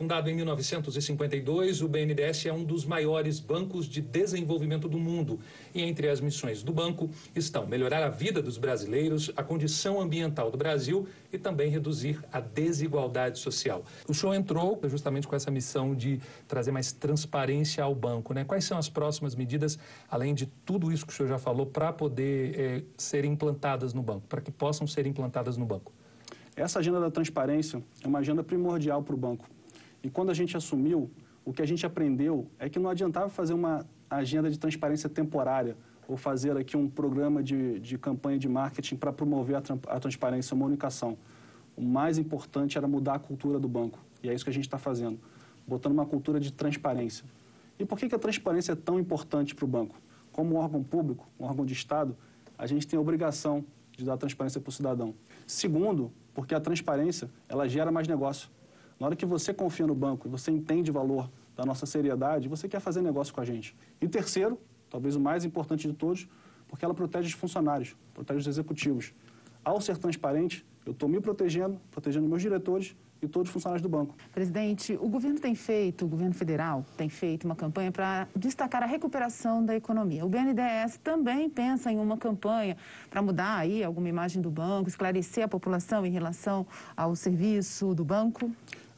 [0.01, 5.39] Fundado em 1952, o BNDES é um dos maiores bancos de desenvolvimento do mundo.
[5.75, 10.51] E entre as missões do banco estão melhorar a vida dos brasileiros, a condição ambiental
[10.51, 13.85] do Brasil e também reduzir a desigualdade social.
[14.09, 18.33] O show entrou justamente com essa missão de trazer mais transparência ao banco.
[18.33, 18.43] Né?
[18.43, 21.93] Quais são as próximas medidas, além de tudo isso que o senhor já falou, para
[21.93, 25.93] poder é, serem implantadas no banco, para que possam ser implantadas no banco?
[26.57, 29.45] Essa agenda da transparência é uma agenda primordial para o banco
[30.03, 31.11] e quando a gente assumiu,
[31.45, 35.77] o que a gente aprendeu é que não adiantava fazer uma agenda de transparência temporária
[36.09, 40.55] ou fazer aqui um programa de, de campanha de marketing para promover a, a transparência,
[40.55, 41.17] a comunicação.
[41.77, 43.99] O mais importante era mudar a cultura do banco.
[44.23, 45.19] E é isso que a gente está fazendo,
[45.67, 47.25] botando uma cultura de transparência.
[47.79, 49.97] E por que, que a transparência é tão importante para o banco?
[50.33, 52.17] Como um órgão público, um órgão de Estado,
[52.59, 53.65] a gente tem a obrigação
[53.97, 55.15] de dar transparência para o cidadão.
[55.47, 58.51] Segundo, porque a transparência ela gera mais negócio.
[59.01, 62.51] Na hora que você confia no banco e você entende o valor da nossa seriedade,
[62.51, 63.75] você quer fazer negócio com a gente.
[63.99, 64.61] E terceiro,
[64.91, 66.29] talvez o mais importante de todos,
[66.69, 69.15] porque ela protege os funcionários, protege os executivos.
[69.65, 73.89] Ao ser transparente, eu estou me protegendo, protegendo meus diretores e todos os funcionários do
[73.89, 74.15] banco.
[74.33, 78.87] Presidente, o governo tem feito, o governo federal tem feito uma campanha para destacar a
[78.87, 80.27] recuperação da economia.
[80.27, 82.77] O BNDES também pensa em uma campanha
[83.09, 88.05] para mudar aí alguma imagem do banco, esclarecer a população em relação ao serviço do
[88.05, 88.51] banco?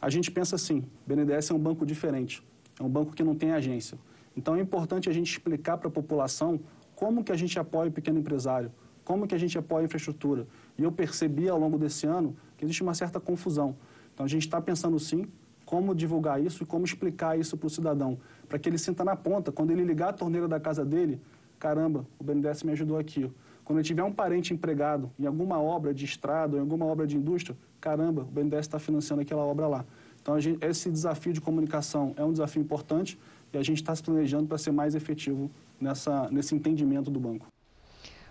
[0.03, 2.43] A gente pensa assim, BNDES é um banco diferente,
[2.81, 3.97] é um banco que não tem agência.
[4.37, 6.59] Então é importante a gente explicar para a população
[6.97, 8.73] como que a gente apoia o pequeno empresário,
[9.05, 10.45] como que a gente apoia a infraestrutura.
[10.77, 13.77] E eu percebi ao longo desse ano que existe uma certa confusão.
[14.13, 15.29] Então a gente está pensando sim
[15.65, 19.15] como divulgar isso e como explicar isso para o cidadão, para que ele sinta na
[19.15, 21.21] ponta, quando ele ligar a torneira da casa dele,
[21.61, 23.31] caramba, o BNDES me ajudou aqui.
[23.73, 27.17] Quando ele tiver um parente empregado em alguma obra de estrada, em alguma obra de
[27.17, 29.83] indústria, caramba, o BNDES está financiando aquela obra lá.
[30.21, 33.19] Então, gente, esse desafio de comunicação é um desafio importante
[33.51, 37.47] e a gente está se planejando para ser mais efetivo nessa, nesse entendimento do banco.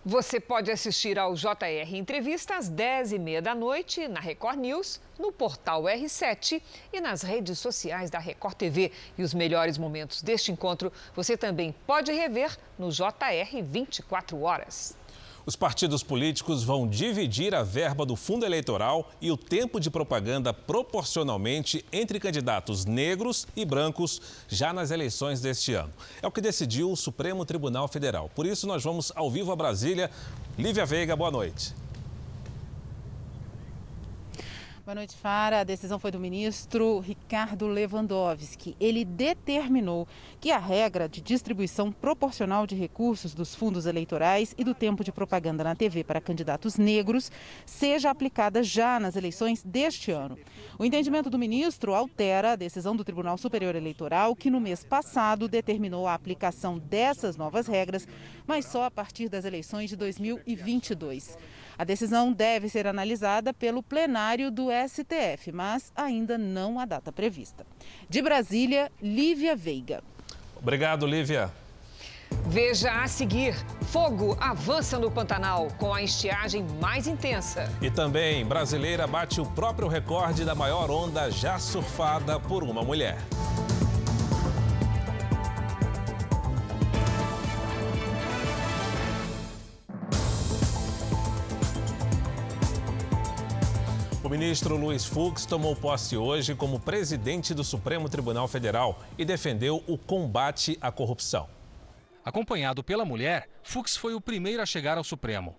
[0.06, 5.86] Você pode assistir ao JR Entrevista às 10h30 da noite na Record News, no portal
[5.86, 6.62] R7
[6.94, 8.92] e nas redes sociais da Record TV.
[9.18, 15.01] E os melhores momentos deste encontro você também pode rever no JR 24 Horas.
[15.46, 20.54] Os partidos políticos vão dividir a verba do fundo eleitoral e o tempo de propaganda
[20.54, 25.92] proporcionalmente entre candidatos negros e brancos já nas eleições deste ano.
[26.22, 28.30] É o que decidiu o Supremo Tribunal Federal.
[28.36, 30.12] Por isso, nós vamos ao vivo a Brasília.
[30.58, 31.74] Lívia Veiga, boa noite.
[34.92, 35.62] Boa noite, Fara.
[35.62, 38.76] A decisão foi do ministro Ricardo Lewandowski.
[38.78, 40.06] Ele determinou
[40.42, 45.10] que a regra de distribuição proporcional de recursos dos fundos eleitorais e do tempo de
[45.10, 47.32] propaganda na TV para candidatos negros
[47.66, 50.38] seja aplicada já nas eleições deste ano.
[50.78, 55.48] O entendimento do ministro altera a decisão do Tribunal Superior Eleitoral, que no mês passado
[55.48, 58.06] determinou a aplicação dessas novas regras,
[58.46, 61.38] mas só a partir das eleições de 2022.
[61.82, 67.66] A decisão deve ser analisada pelo plenário do STF, mas ainda não há data prevista.
[68.08, 70.04] De Brasília, Lívia Veiga.
[70.56, 71.52] Obrigado, Lívia.
[72.46, 73.56] Veja a seguir:
[73.88, 77.68] fogo avança no Pantanal com a estiagem mais intensa.
[77.82, 83.18] E também, brasileira bate o próprio recorde da maior onda já surfada por uma mulher.
[94.42, 100.00] Ministro Luiz Fux tomou posse hoje como presidente do Supremo Tribunal Federal e defendeu o
[100.00, 101.48] combate à corrupção.
[102.26, 105.56] Acompanhado pela mulher, Fux foi o primeiro a chegar ao Supremo.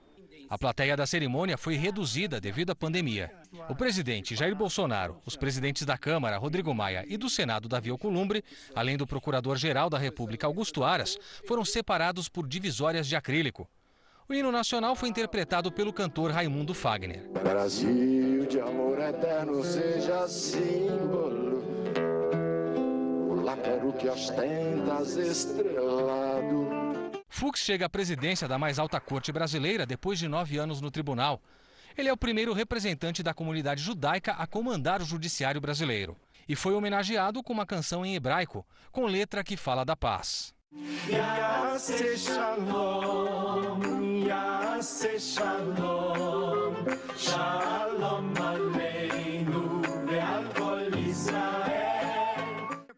[0.51, 3.31] A plateia da cerimônia foi reduzida devido à pandemia.
[3.69, 8.43] O presidente Jair Bolsonaro, os presidentes da Câmara, Rodrigo Maia, e do Senado, Davi Alcolumbre,
[8.75, 11.17] além do procurador-geral da República, Augusto Aras,
[11.47, 13.69] foram separados por divisórias de acrílico.
[14.29, 17.29] O hino nacional foi interpretado pelo cantor Raimundo Fagner.
[17.43, 21.63] Brasil de amor eterno seja símbolo,
[23.31, 26.69] o lápero que ostentas estrelado.
[27.29, 31.43] Fux chega à presidência da mais alta corte brasileira depois de nove anos no tribunal.
[31.99, 36.17] Ele é o primeiro representante da comunidade judaica a comandar o judiciário brasileiro.
[36.49, 40.55] E foi homenageado com uma canção em hebraico, com letra que fala da paz.
[41.09, 43.83] Yase shalom,
[44.27, 46.75] yase shalom,
[47.17, 48.92] shalom aleichem.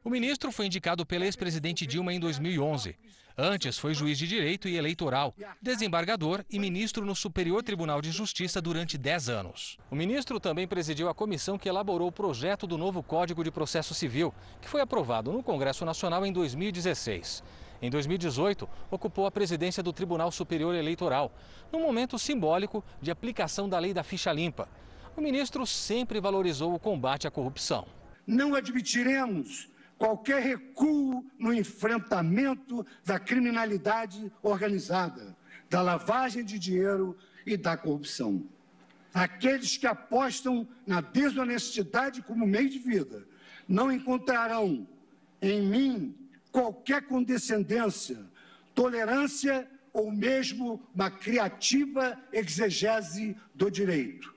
[0.06, 2.94] O ministro foi indicado pela ex-presidente Dilma em 2011.
[3.38, 8.60] Antes foi juiz de direito e eleitoral, desembargador e ministro no Superior Tribunal de Justiça
[8.60, 9.78] durante 10 anos.
[9.90, 13.94] O ministro também presidiu a comissão que elaborou o projeto do novo Código de Processo
[13.94, 17.42] Civil, que foi aprovado no Congresso Nacional em 2016.
[17.80, 21.32] Em 2018, ocupou a presidência do Tribunal Superior Eleitoral,
[21.72, 24.68] num momento simbólico de aplicação da lei da ficha limpa.
[25.16, 27.86] O ministro sempre valorizou o combate à corrupção.
[28.26, 29.72] Não admitiremos
[30.04, 35.34] qualquer recuo no enfrentamento da criminalidade organizada,
[35.70, 38.46] da lavagem de dinheiro e da corrupção.
[39.14, 43.26] Aqueles que apostam na desonestidade como meio de vida
[43.66, 44.86] não encontrarão
[45.40, 46.14] em mim
[46.52, 48.18] qualquer condescendência,
[48.74, 54.34] tolerância ou mesmo uma criativa exegese do direito.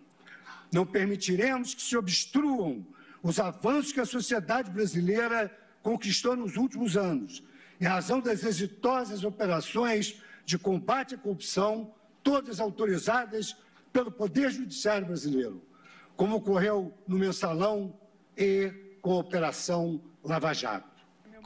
[0.71, 2.87] Não permitiremos que se obstruam
[3.21, 7.43] os avanços que a sociedade brasileira conquistou nos últimos anos,
[7.79, 13.55] em razão das exitosas operações de combate à corrupção, todas autorizadas
[13.93, 15.61] pelo Poder Judiciário brasileiro,
[16.15, 17.97] como ocorreu no Mensalão
[18.37, 20.96] e com a Operação Lava Jato.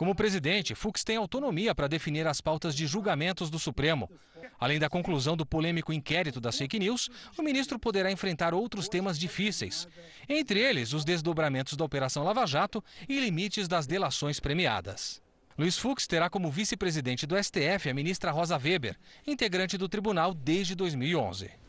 [0.02, 4.10] Como presidente, Fux tem autonomia para definir as pautas de julgamentos do Supremo.
[4.60, 9.20] Além da conclusão do polêmico inquérito das fake news, o ministro poderá enfrentar outros temas
[9.20, 9.88] difíceis,
[10.28, 15.22] entre eles os desdobramentos da Operação Lava Jato e limites das delações premiadas.
[15.56, 18.98] Luiz Fux terá como vice-presidente do STF a ministra Rosa Weber,
[19.28, 21.61] integrante do tribunal desde 2011.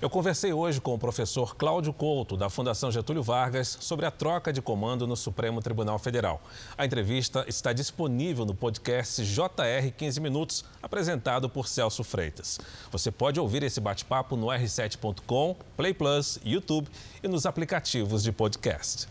[0.00, 4.50] Eu conversei hoje com o professor Cláudio Couto, da Fundação Getúlio Vargas, sobre a troca
[4.50, 6.40] de comando no Supremo Tribunal Federal.
[6.78, 12.58] A entrevista está disponível no podcast JR 15 Minutos, apresentado por Celso Freitas.
[12.90, 16.88] Você pode ouvir esse bate-papo no r7.com, Play Plus, YouTube
[17.22, 19.06] e nos aplicativos de podcast.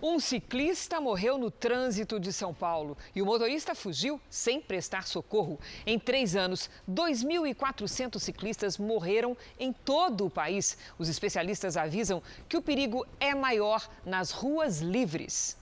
[0.00, 5.58] Um ciclista morreu no trânsito de São Paulo e o motorista fugiu sem prestar socorro.
[5.84, 10.78] Em três anos, 2.400 ciclistas morreram em todo o país.
[11.00, 15.56] Os especialistas avisam que o perigo é maior nas ruas livres.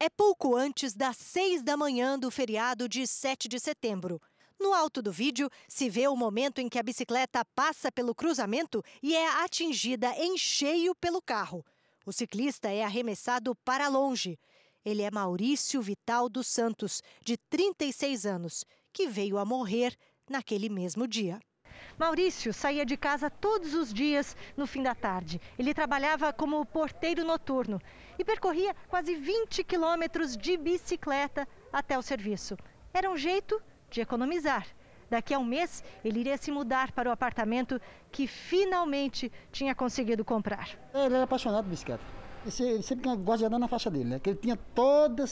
[0.00, 4.20] É pouco antes das seis da manhã do feriado de 7 de setembro.
[4.58, 8.82] No alto do vídeo, se vê o momento em que a bicicleta passa pelo cruzamento
[9.00, 11.64] e é atingida em cheio pelo carro.
[12.06, 14.38] O ciclista é arremessado para longe.
[14.84, 19.98] Ele é Maurício Vital dos Santos, de 36 anos, que veio a morrer
[20.30, 21.40] naquele mesmo dia.
[21.98, 25.40] Maurício saía de casa todos os dias no fim da tarde.
[25.58, 27.82] Ele trabalhava como porteiro noturno
[28.16, 32.56] e percorria quase 20 quilômetros de bicicleta até o serviço.
[32.94, 34.64] Era um jeito de economizar.
[35.08, 37.80] Daqui a um mês, ele iria se mudar para o apartamento
[38.10, 40.70] que finalmente tinha conseguido comprar.
[40.92, 42.02] Ele era apaixonado por bicicleta.
[42.44, 44.18] Ele sempre gosta de andar na faixa dele, né?
[44.18, 45.24] Que ele tinha toda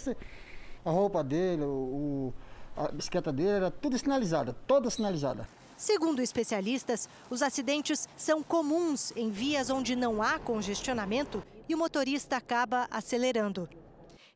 [0.84, 2.32] a roupa dele, o,
[2.76, 5.48] a bicicleta dele era tudo sinalizada, toda sinalizada.
[5.76, 12.36] Segundo especialistas, os acidentes são comuns em vias onde não há congestionamento e o motorista
[12.36, 13.68] acaba acelerando.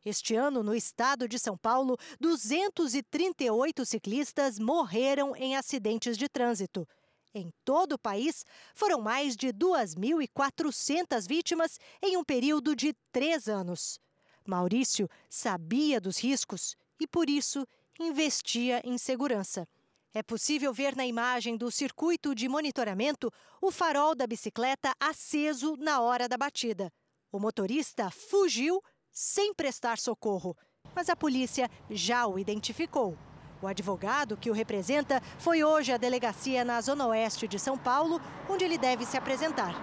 [0.05, 6.87] Este ano, no estado de São Paulo, 238 ciclistas morreram em acidentes de trânsito.
[7.33, 8.43] Em todo o país,
[8.73, 13.99] foram mais de 2.400 vítimas em um período de três anos.
[14.47, 17.67] Maurício sabia dos riscos e, por isso,
[17.99, 19.67] investia em segurança.
[20.11, 23.31] É possível ver na imagem do circuito de monitoramento
[23.61, 26.91] o farol da bicicleta aceso na hora da batida.
[27.31, 28.81] O motorista fugiu
[29.19, 30.55] sem prestar socorro,
[30.95, 33.17] mas a polícia já o identificou.
[33.61, 38.21] O advogado que o representa foi hoje à delegacia na Zona Oeste de São Paulo,
[38.49, 39.75] onde ele deve se apresentar.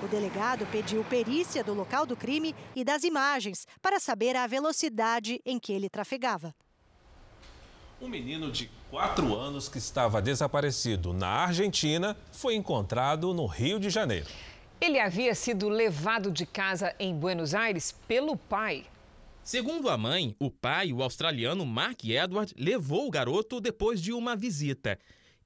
[0.00, 5.40] O delegado pediu perícia do local do crime e das imagens para saber a velocidade
[5.44, 6.54] em que ele trafegava.
[8.00, 13.90] Um menino de 4 anos que estava desaparecido na Argentina foi encontrado no Rio de
[13.90, 14.30] Janeiro.
[14.80, 18.84] Ele havia sido levado de casa em Buenos Aires pelo pai.
[19.42, 24.34] Segundo a mãe, o pai, o australiano Mark Edward, levou o garoto depois de uma
[24.34, 24.98] visita.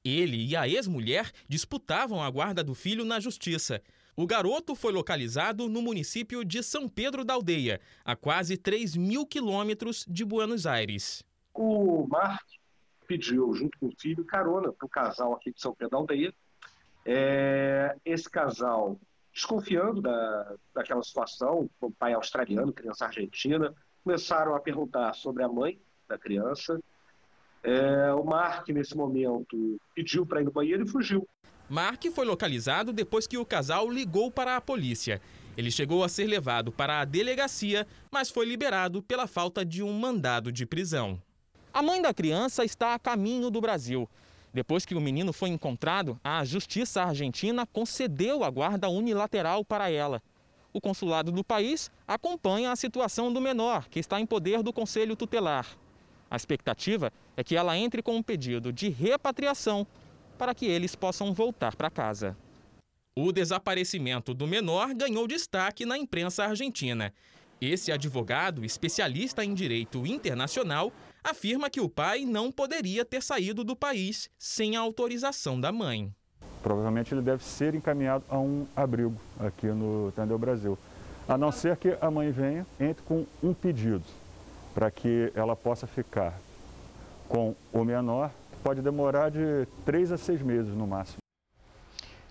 [0.05, 3.83] Ele e a ex-mulher disputavam a guarda do filho na justiça.
[4.16, 9.26] O garoto foi localizado no município de São Pedro da Aldeia, a quase 3 mil
[9.26, 11.22] quilômetros de Buenos Aires.
[11.55, 12.47] O Mark
[13.07, 16.35] pediu, junto com o filho, carona para o casal aqui de São Pedro da Aldeia.
[17.05, 18.99] É, esse casal
[19.39, 23.72] desconfiando da, daquela situação, o pai australiano, criança argentina,
[24.03, 25.78] começaram a perguntar sobre a mãe
[26.09, 26.80] da criança.
[27.62, 31.26] É, o Mark, nesse momento, pediu para ir no banheiro e fugiu.
[31.68, 35.20] Mark foi localizado depois que o casal ligou para a polícia.
[35.57, 39.93] Ele chegou a ser levado para a delegacia, mas foi liberado pela falta de um
[39.93, 41.20] mandado de prisão.
[41.72, 44.09] A mãe da criança está a caminho do Brasil.
[44.53, 50.22] Depois que o menino foi encontrado, a Justiça Argentina concedeu a guarda unilateral para ela.
[50.72, 55.16] O consulado do país acompanha a situação do menor, que está em poder do Conselho
[55.16, 55.66] Tutelar.
[56.30, 59.86] A expectativa é que ela entre com um pedido de repatriação
[60.36, 62.36] para que eles possam voltar para casa.
[63.16, 67.12] O desaparecimento do menor ganhou destaque na imprensa argentina.
[67.61, 70.92] Esse advogado, especialista em direito internacional,
[71.29, 76.12] afirma que o pai não poderia ter saído do país sem a autorização da mãe.
[76.62, 80.79] Provavelmente ele deve ser encaminhado a um abrigo aqui no Tandeu Brasil.
[81.29, 84.05] A não ser que a mãe venha, entre com um pedido
[84.74, 86.39] para que ela possa ficar
[87.29, 88.31] com o menor.
[88.62, 91.18] Pode demorar de três a seis meses no máximo.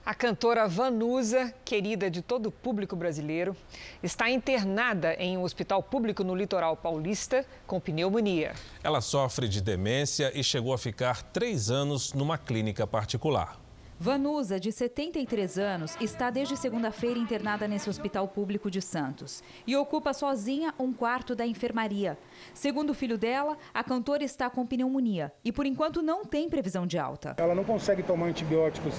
[0.08, 3.53] A cantora Vanusa, querida de todo o público brasileiro,
[4.01, 8.53] está internada em um hospital público no litoral paulista com pneumonia.
[8.82, 13.60] Ela sofre de demência e chegou a ficar três anos numa clínica particular.
[14.00, 20.14] Vanusa, de 73 anos, está desde segunda-feira internada nesse hospital público de Santos e ocupa
[20.14, 22.16] sozinha um quarto da enfermaria.
[22.54, 26.86] Segundo o filho dela, a cantora está com pneumonia e por enquanto não tem previsão
[26.86, 27.36] de alta.
[27.39, 28.93] Ela não consegue tomar antibióticos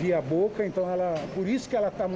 [0.00, 2.08] via boca, então ela, por isso que ela está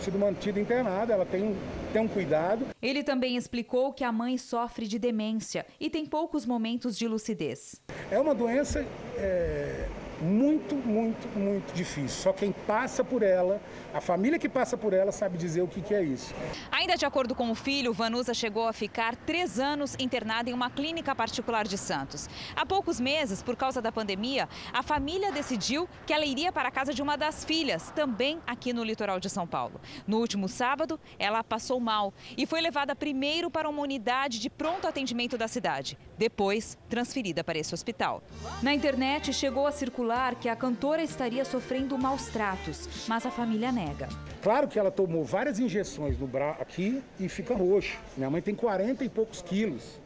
[0.00, 1.56] sendo mantida internada, ela tem,
[1.92, 2.66] tem um cuidado.
[2.82, 7.80] Ele também explicou que a mãe sofre de demência e tem poucos momentos de lucidez.
[8.10, 8.84] É uma doença
[9.16, 9.86] é
[10.20, 12.08] muito, muito, muito difícil.
[12.08, 13.60] Só quem passa por ela,
[13.94, 16.34] a família que passa por ela, sabe dizer o que, que é isso.
[16.70, 20.70] Ainda de acordo com o filho, Vanusa chegou a ficar três anos internada em uma
[20.70, 22.28] clínica particular de Santos.
[22.54, 26.72] Há poucos meses, por causa da pandemia, a família decidiu que ela iria para a
[26.72, 29.80] casa de uma das filhas, também aqui no litoral de São Paulo.
[30.06, 34.86] No último sábado, ela passou mal e foi levada primeiro para uma unidade de pronto
[34.86, 38.22] atendimento da cidade, depois transferida para esse hospital.
[38.62, 40.09] Na internet chegou a circular
[40.40, 44.08] que a cantora estaria sofrendo maus tratos, mas a família nega.
[44.42, 47.96] Claro que ela tomou várias injeções no braço aqui e fica roxo.
[48.16, 50.00] Minha mãe tem 40 e poucos quilos.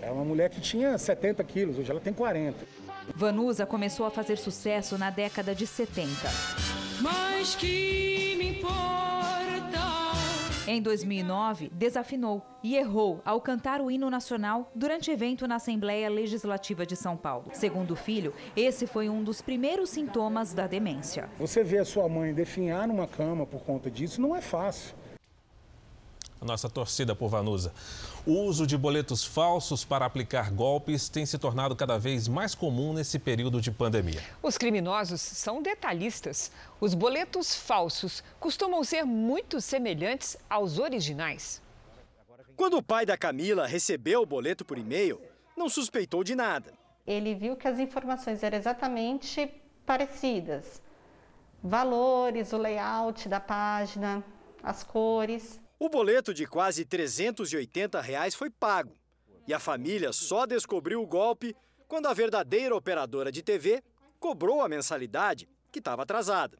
[0.00, 2.56] É uma mulher que tinha 70 quilos, hoje ela tem 40.
[3.14, 6.08] Vanusa começou a fazer sucesso na década de 70.
[7.02, 9.43] Mas que me importa?
[10.66, 16.86] Em 2009, desafinou e errou ao cantar o hino nacional durante evento na Assembleia Legislativa
[16.86, 17.50] de São Paulo.
[17.52, 21.28] Segundo o filho, esse foi um dos primeiros sintomas da demência.
[21.38, 24.94] Você vê a sua mãe definhar numa cama por conta disso não é fácil
[26.44, 27.72] nossa torcida por Vanusa.
[28.26, 32.92] O uso de boletos falsos para aplicar golpes tem se tornado cada vez mais comum
[32.92, 34.22] nesse período de pandemia.
[34.42, 36.50] Os criminosos são detalhistas.
[36.80, 41.60] Os boletos falsos costumam ser muito semelhantes aos originais.
[42.56, 45.20] Quando o pai da Camila recebeu o boleto por e-mail,
[45.56, 46.72] não suspeitou de nada.
[47.06, 49.50] Ele viu que as informações eram exatamente
[49.84, 50.80] parecidas.
[51.62, 54.22] Valores, o layout da página,
[54.62, 55.60] as cores.
[55.78, 58.96] O boleto de quase 380 reais foi pago.
[59.46, 61.54] E a família só descobriu o golpe
[61.88, 63.82] quando a verdadeira operadora de TV
[64.18, 66.56] cobrou a mensalidade, que estava atrasada.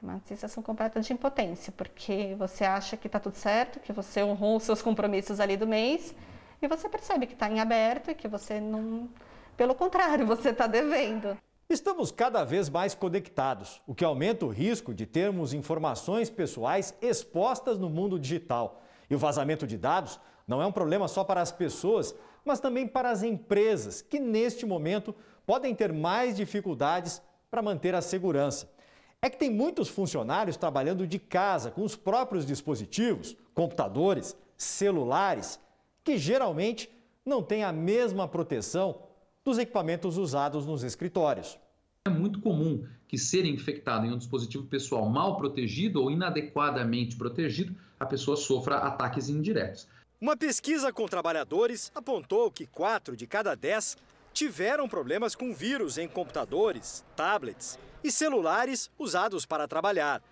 [0.00, 4.22] É uma sensação completa de impotência, porque você acha que está tudo certo, que você
[4.22, 6.14] honrou os seus compromissos ali do mês,
[6.62, 9.08] e você percebe que está em aberto e que você não.
[9.56, 11.36] Pelo contrário, você está devendo.
[11.70, 17.78] Estamos cada vez mais conectados, o que aumenta o risco de termos informações pessoais expostas
[17.78, 18.80] no mundo digital.
[19.10, 22.86] E o vazamento de dados não é um problema só para as pessoas, mas também
[22.86, 25.14] para as empresas, que neste momento
[25.44, 28.72] podem ter mais dificuldades para manter a segurança.
[29.20, 35.60] É que tem muitos funcionários trabalhando de casa com os próprios dispositivos, computadores, celulares,
[36.02, 36.90] que geralmente
[37.26, 39.02] não têm a mesma proteção
[39.48, 41.58] dos equipamentos usados nos escritórios.
[42.06, 47.74] É muito comum que ser infectado em um dispositivo pessoal mal protegido ou inadequadamente protegido,
[47.98, 49.88] a pessoa sofra ataques indiretos.
[50.20, 53.96] Uma pesquisa com trabalhadores apontou que 4 de cada 10
[54.34, 60.22] tiveram problemas com vírus em computadores, tablets e celulares usados para trabalhar,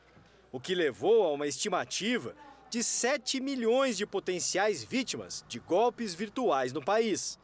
[0.53, 2.35] o que levou a uma estimativa
[2.69, 7.39] de 7 milhões de potenciais vítimas de golpes virtuais no país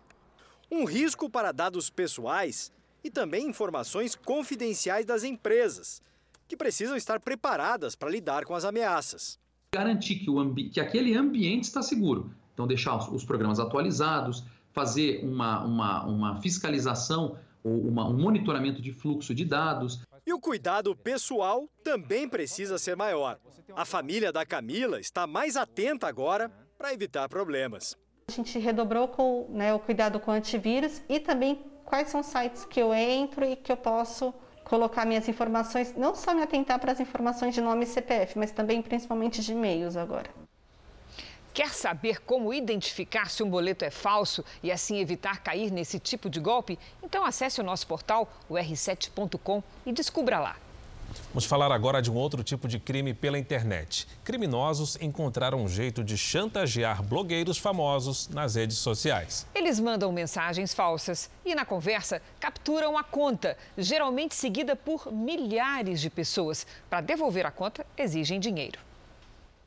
[0.73, 2.73] um risco para dados pessoais
[3.05, 6.01] e também informações confidenciais das empresas,
[6.49, 9.39] que precisam estar preparadas para lidar com as ameaças.
[9.75, 12.35] Garantir que, o que aquele ambiente está seguro.
[12.55, 18.81] Então, deixar os, os programas atualizados, fazer uma, uma, uma fiscalização ou uma, um monitoramento
[18.81, 20.01] de fluxo de dados.
[20.27, 23.39] E o cuidado pessoal também precisa ser maior.
[23.77, 27.97] A família da Camila está mais atenta agora para evitar problemas.
[28.29, 32.64] A gente redobrou com né, o cuidado com antivírus e também quais são os sites
[32.64, 34.33] que eu entro e que eu posso
[34.64, 38.51] colocar minhas informações, não só me atentar para as informações de nome e CPF, mas
[38.51, 40.31] também principalmente de e-mails agora.
[41.53, 46.31] Quer saber como identificar se um boleto é falso e assim evitar cair nesse tipo
[46.31, 46.79] de golpe?
[47.03, 50.57] Então acesse o nosso portal, o r7.com, e descubra lá.
[51.28, 54.06] Vamos falar agora de um outro tipo de crime pela internet.
[54.24, 59.46] Criminosos encontraram um jeito de chantagear blogueiros famosos nas redes sociais.
[59.54, 66.10] Eles mandam mensagens falsas e, na conversa, capturam a conta, geralmente seguida por milhares de
[66.10, 66.66] pessoas.
[66.88, 68.78] Para devolver a conta, exigem dinheiro.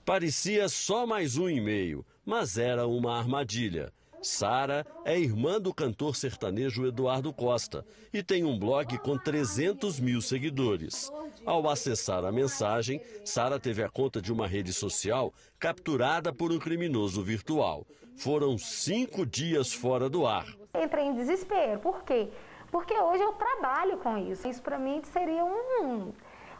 [0.05, 3.91] Parecia só mais um e-mail, mas era uma armadilha.
[4.25, 10.19] Sara é irmã do cantor sertanejo Eduardo Costa e tem um blog com 300 mil
[10.19, 11.11] seguidores.
[11.45, 16.57] Ao acessar a mensagem, Sara teve a conta de uma rede social capturada por um
[16.57, 17.85] criminoso virtual.
[18.17, 20.47] Foram cinco dias fora do ar.
[20.73, 21.79] Entrei em desespero.
[21.79, 22.27] Por quê?
[22.71, 24.47] Porque hoje eu trabalho com isso.
[24.47, 26.11] Isso para mim seria um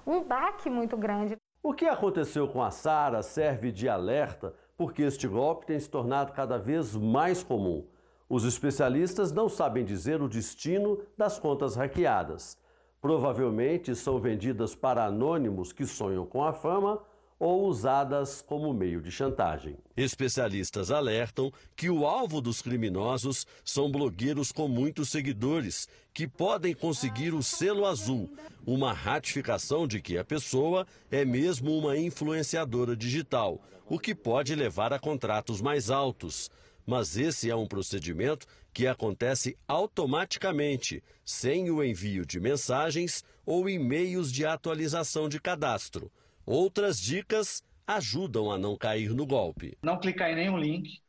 [0.06, 1.36] um baque muito grande.
[1.64, 6.34] O que aconteceu com a Sara serve de alerta porque este golpe tem se tornado
[6.34, 7.86] cada vez mais comum.
[8.28, 12.58] Os especialistas não sabem dizer o destino das contas hackeadas.
[13.00, 17.02] Provavelmente são vendidas para anônimos que sonham com a fama
[17.40, 19.78] ou usadas como meio de chantagem.
[19.96, 27.34] Especialistas alertam que o alvo dos criminosos são blogueiros com muitos seguidores, que podem conseguir
[27.34, 28.30] o selo azul,
[28.66, 34.94] uma ratificação de que a pessoa é mesmo uma influenciadora digital, o que pode levar
[34.94, 36.50] a contratos mais altos.
[36.86, 44.32] Mas esse é um procedimento que acontece automaticamente, sem o envio de mensagens ou e-mails
[44.32, 46.12] de atualização de cadastro.
[46.46, 49.78] Outras dicas ajudam a não cair no golpe.
[49.82, 51.00] Não clicar em nenhum link,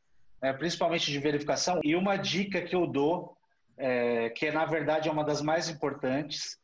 [0.40, 1.80] é, principalmente de verificação.
[1.84, 3.36] E uma dica que eu dou,
[3.76, 6.58] é, que na verdade é uma das mais importantes,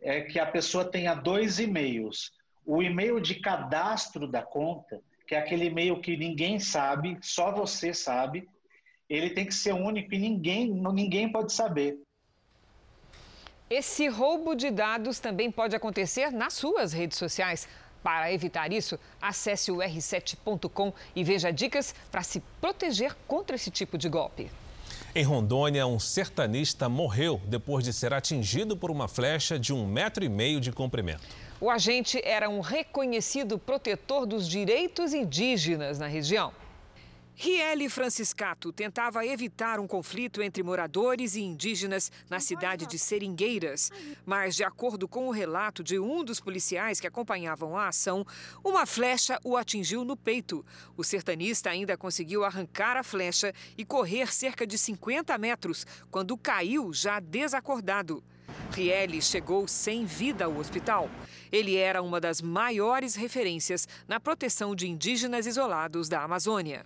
[0.00, 2.32] é que a pessoa tenha dois e-mails.
[2.64, 7.94] O e-mail de cadastro da conta, que é aquele e-mail que ninguém sabe, só você
[7.94, 8.48] sabe,
[9.08, 11.98] ele tem que ser único e ninguém, ninguém pode saber.
[13.68, 17.68] Esse roubo de dados também pode acontecer nas suas redes sociais.
[18.02, 23.98] Para evitar isso, acesse o r7.com e veja dicas para se proteger contra esse tipo
[23.98, 24.50] de golpe.
[25.14, 30.24] Em Rondônia, um sertanista morreu depois de ser atingido por uma flecha de um metro
[30.24, 31.22] e meio de comprimento.
[31.60, 36.52] O agente era um reconhecido protetor dos direitos indígenas na região.
[37.34, 43.90] Riele Franciscato tentava evitar um conflito entre moradores e indígenas na cidade de Seringueiras.
[44.26, 48.26] Mas, de acordo com o relato de um dos policiais que acompanhavam a ação,
[48.62, 50.64] uma flecha o atingiu no peito.
[50.96, 56.92] O sertanista ainda conseguiu arrancar a flecha e correr cerca de 50 metros quando caiu
[56.92, 58.22] já desacordado.
[58.72, 61.08] Riele chegou sem vida ao hospital.
[61.50, 66.84] Ele era uma das maiores referências na proteção de indígenas isolados da Amazônia.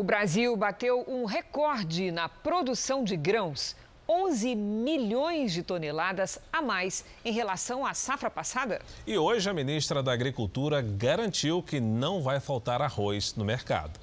[0.00, 3.76] O Brasil bateu um recorde na produção de grãos.
[4.08, 8.80] 11 milhões de toneladas a mais em relação à safra passada.
[9.06, 14.00] E hoje a ministra da Agricultura garantiu que não vai faltar arroz no mercado.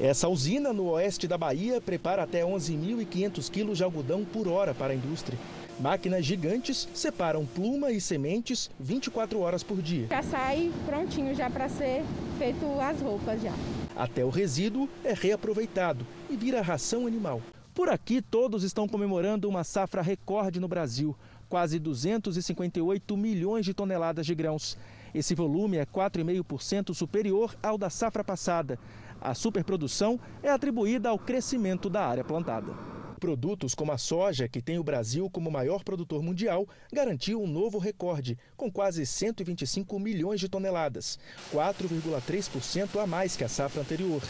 [0.00, 4.92] Essa usina no oeste da Bahia prepara até 11.500 quilos de algodão por hora para
[4.92, 5.38] a indústria.
[5.78, 10.06] Máquinas gigantes separam pluma e sementes 24 horas por dia.
[10.08, 12.02] Já sai prontinho já para ser
[12.38, 13.52] feito as roupas já.
[13.94, 17.42] Até o resíduo é reaproveitado e vira ração animal.
[17.74, 21.14] Por aqui, todos estão comemorando uma safra recorde no Brasil,
[21.46, 24.78] quase 258 milhões de toneladas de grãos.
[25.14, 28.78] Esse volume é 4,5% superior ao da safra passada.
[29.20, 32.72] A superprodução é atribuída ao crescimento da área plantada.
[33.18, 37.78] Produtos como a soja, que tem o Brasil como maior produtor mundial, garantiu um novo
[37.78, 41.18] recorde, com quase 125 milhões de toneladas,
[41.52, 44.22] 4,3% a mais que a safra anterior.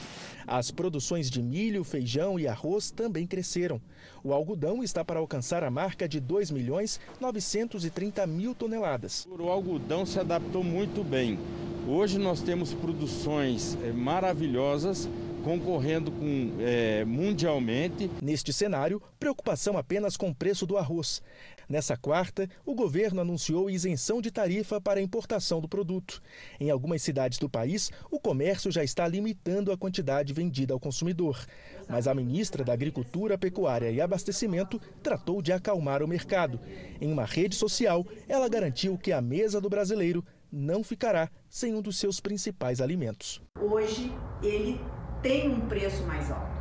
[0.47, 3.80] As produções de milho, feijão e arroz também cresceram.
[4.22, 9.26] O algodão está para alcançar a marca de 2 milhões 930 mil toneladas.
[9.26, 11.37] O algodão se adaptou muito bem.
[11.89, 15.09] Hoje nós temos produções eh, maravilhosas
[15.47, 18.11] concorrendo com, é, mundialmente.
[18.20, 21.22] Neste cenário, preocupação apenas com o preço do arroz.
[21.68, 26.20] Nessa quarta, o governo anunciou isenção de tarifa para a importação do produto.
[26.59, 31.47] Em algumas cidades do país, o comércio já está limitando a quantidade vendida ao consumidor.
[31.88, 36.59] Mas a ministra da Agricultura, Pecuária e Abastecimento tratou de acalmar o mercado.
[37.01, 41.82] Em uma rede social, ela garantiu que a mesa do brasileiro não ficará sem um
[41.82, 43.40] dos seus principais alimentos.
[43.61, 44.80] Hoje, ele
[45.27, 46.57] tem um preço mais alto,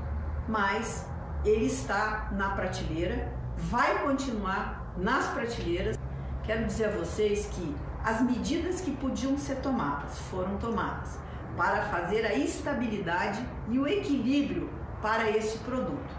[0.50, 1.08] mas
[1.46, 5.96] ele está na prateleira, vai continuar nas prateleiras.
[6.44, 11.20] Quero dizer a vocês que as medidas que podiam ser tomadas foram tomadas
[11.56, 14.68] para fazer a estabilidade e o equilíbrio
[15.00, 16.16] para esse produto.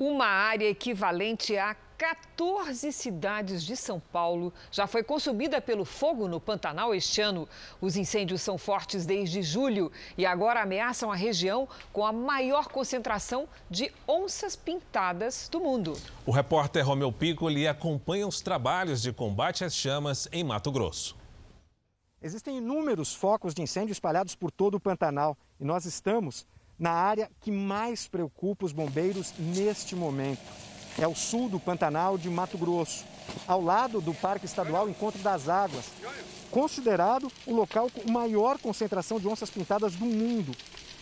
[0.00, 6.40] Uma área equivalente a 14 cidades de São Paulo já foi consumida pelo fogo no
[6.40, 7.48] Pantanal este ano.
[7.80, 13.48] Os incêndios são fortes desde julho e agora ameaçam a região com a maior concentração
[13.70, 15.96] de onças pintadas do mundo.
[16.26, 21.16] O repórter Romeu Piccoli acompanha os trabalhos de combate às chamas em Mato Grosso.
[22.20, 27.30] Existem inúmeros focos de incêndio espalhados por todo o Pantanal e nós estamos na área
[27.40, 33.04] que mais preocupa os bombeiros neste momento é o sul do Pantanal de Mato Grosso,
[33.46, 35.86] ao lado do Parque Estadual Encontro das Águas,
[36.50, 40.52] considerado o local com maior concentração de onças pintadas do mundo.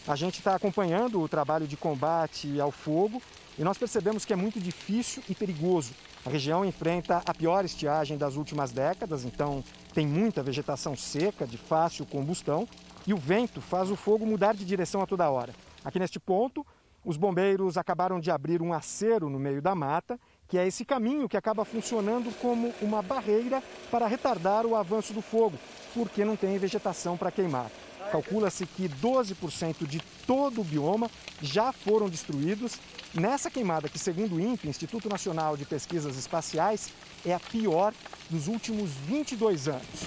[0.07, 3.21] A gente está acompanhando o trabalho de combate ao fogo.
[3.59, 5.93] e nós percebemos que é muito difícil e perigoso.
[6.25, 9.63] A região enfrenta a pior estiagem das últimas décadas, então
[9.93, 12.67] tem muita vegetação seca, de fácil combustão,
[13.07, 15.55] e o vento faz o fogo mudar de direção a toda hora.
[15.85, 16.65] Aqui neste ponto,
[17.05, 21.29] os bombeiros acabaram de abrir um acero no meio da mata, que é esse caminho
[21.29, 25.59] que acaba funcionando como uma barreira para retardar o avanço do fogo,
[25.95, 27.71] porque não tem vegetação para queimar.
[28.11, 31.09] Calcula-se que 12% de todo o bioma
[31.41, 32.79] já foram destruídos.
[33.15, 36.93] Nessa queimada, que segundo o INPE, Instituto Nacional de Pesquisas Espaciais,
[37.25, 37.95] é a pior
[38.29, 40.03] dos últimos 22 anos.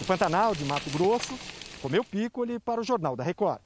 [0.00, 1.38] O Pantanal de Mato Grosso,
[1.82, 3.60] Romeu Piccoli para o Jornal da Record.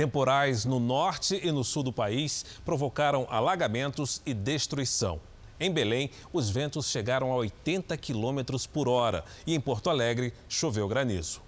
[0.00, 5.20] Temporais no norte e no sul do país provocaram alagamentos e destruição.
[5.60, 10.88] Em Belém, os ventos chegaram a 80 quilômetros por hora e em Porto Alegre choveu
[10.88, 11.42] granizo.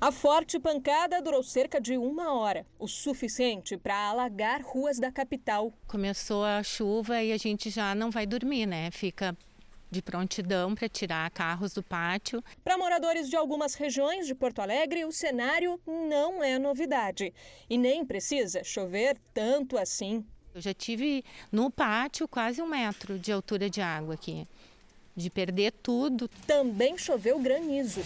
[0.00, 5.70] A forte pancada durou cerca de uma hora, o suficiente para alagar ruas da capital.
[5.86, 8.90] Começou a chuva e a gente já não vai dormir, né?
[8.92, 9.36] Fica
[9.94, 12.42] de prontidão para tirar carros do pátio.
[12.64, 17.32] Para moradores de algumas regiões de Porto Alegre, o cenário não é novidade
[17.70, 20.26] e nem precisa chover tanto assim.
[20.52, 24.48] Eu já tive no pátio quase um metro de altura de água aqui,
[25.14, 26.28] de perder tudo.
[26.44, 28.00] Também choveu granizo.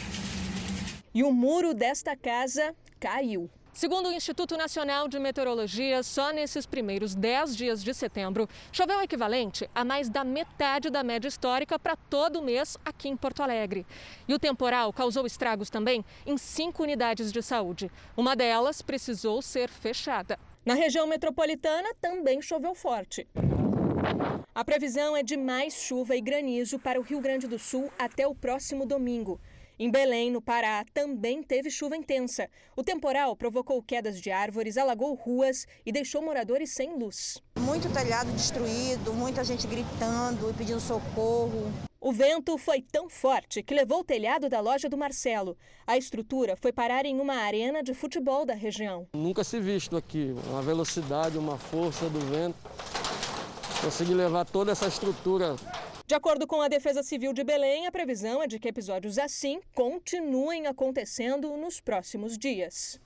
[1.15, 3.49] E o muro desta casa caiu.
[3.79, 9.03] Segundo o Instituto Nacional de Meteorologia, só nesses primeiros 10 dias de setembro, choveu o
[9.03, 13.87] equivalente a mais da metade da média histórica para todo mês aqui em Porto Alegre.
[14.27, 17.89] E o temporal causou estragos também em cinco unidades de saúde.
[18.17, 20.41] Uma delas precisou ser fechada.
[20.67, 23.29] Na região metropolitana também choveu forte.
[24.53, 28.27] A previsão é de mais chuva e granizo para o Rio Grande do Sul até
[28.27, 29.41] o próximo domingo.
[29.81, 32.51] Em Belém, no Pará, também teve chuva intensa.
[32.75, 37.41] O temporal provocou quedas de árvores, alagou ruas e deixou moradores sem luz.
[37.61, 41.73] Muito telhado destruído, muita gente gritando e pedindo socorro.
[42.01, 45.57] O vento foi tão forte que levou o telhado da loja do Marcelo.
[45.87, 49.07] A estrutura foi parar em uma arena de futebol da região.
[49.15, 52.59] Nunca se visto aqui, uma velocidade, uma força do vento.
[53.81, 55.55] Consegui levar toda essa estrutura.
[56.09, 59.61] De acordo com a Defesa Civil de Belém, a previsão é de que episódios assim
[59.75, 62.99] continuem acontecendo nos próximos dias.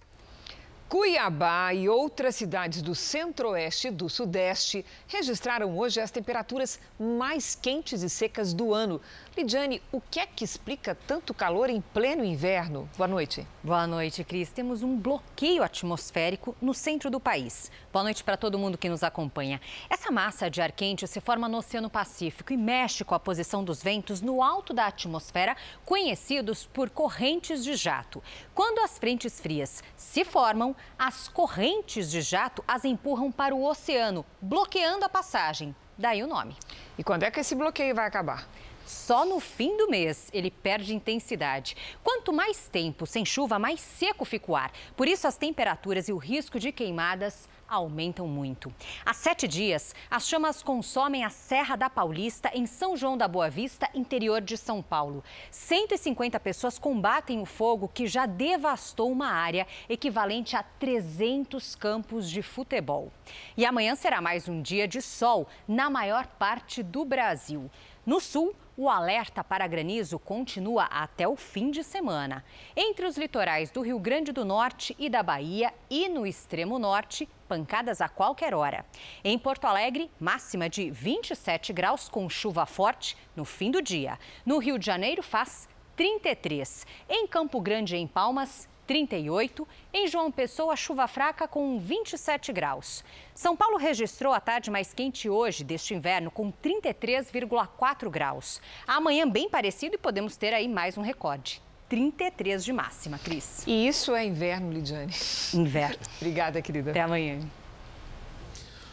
[0.89, 8.03] Cuiabá e outras cidades do centro-oeste e do sudeste registraram hoje as temperaturas mais quentes
[8.03, 9.01] e secas do ano.
[9.35, 12.87] Lidiane, o que é que explica tanto calor em pleno inverno?
[12.99, 13.47] Boa noite.
[13.63, 14.51] Boa noite, Cris.
[14.51, 17.71] Temos um bloqueio atmosférico no centro do país.
[17.91, 19.59] Boa noite para todo mundo que nos acompanha.
[19.89, 23.65] Essa massa de ar quente se forma no Oceano Pacífico e mexe com a posição
[23.65, 28.23] dos ventos no alto da atmosfera, conhecidos por correntes de jato.
[28.55, 34.27] Quando as frentes frias se formam, as correntes de jato as empurram para o oceano,
[34.43, 35.75] bloqueando a passagem.
[35.97, 36.55] Daí o nome.
[36.99, 38.47] E quando é que esse bloqueio vai acabar?
[38.85, 41.77] Só no fim do mês ele perde intensidade.
[42.03, 44.73] Quanto mais tempo sem chuva, mais seco fica o ar.
[44.97, 48.73] Por isso, as temperaturas e o risco de queimadas aumentam muito.
[49.05, 53.49] Há sete dias, as chamas consomem a Serra da Paulista, em São João da Boa
[53.49, 55.25] Vista, interior de São Paulo.
[55.51, 62.43] 150 pessoas combatem o fogo que já devastou uma área equivalente a 300 campos de
[62.43, 63.11] futebol.
[63.57, 67.71] E amanhã será mais um dia de sol na maior parte do Brasil.
[68.05, 72.45] No sul, o alerta para granizo continua até o fim de semana.
[72.75, 77.29] Entre os litorais do Rio Grande do Norte e da Bahia e no extremo norte,
[77.47, 78.85] pancadas a qualquer hora.
[79.23, 84.19] Em Porto Alegre, máxima de 27 graus com chuva forte no fim do dia.
[84.45, 86.85] No Rio de Janeiro, faz 33.
[87.09, 89.67] Em Campo Grande, em Palmas, 38.
[89.91, 93.03] Em João Pessoa, chuva fraca com 27 graus.
[93.35, 98.61] São Paulo registrou a tarde mais quente hoje deste inverno com 33,4 graus.
[98.87, 101.63] Amanhã bem parecido e podemos ter aí mais um recorde.
[101.89, 103.65] 33 de máxima, Cris.
[103.67, 105.15] E isso é inverno, Lidiane?
[105.55, 105.97] Inverno.
[106.21, 106.91] Obrigada, querida.
[106.91, 107.41] Até amanhã.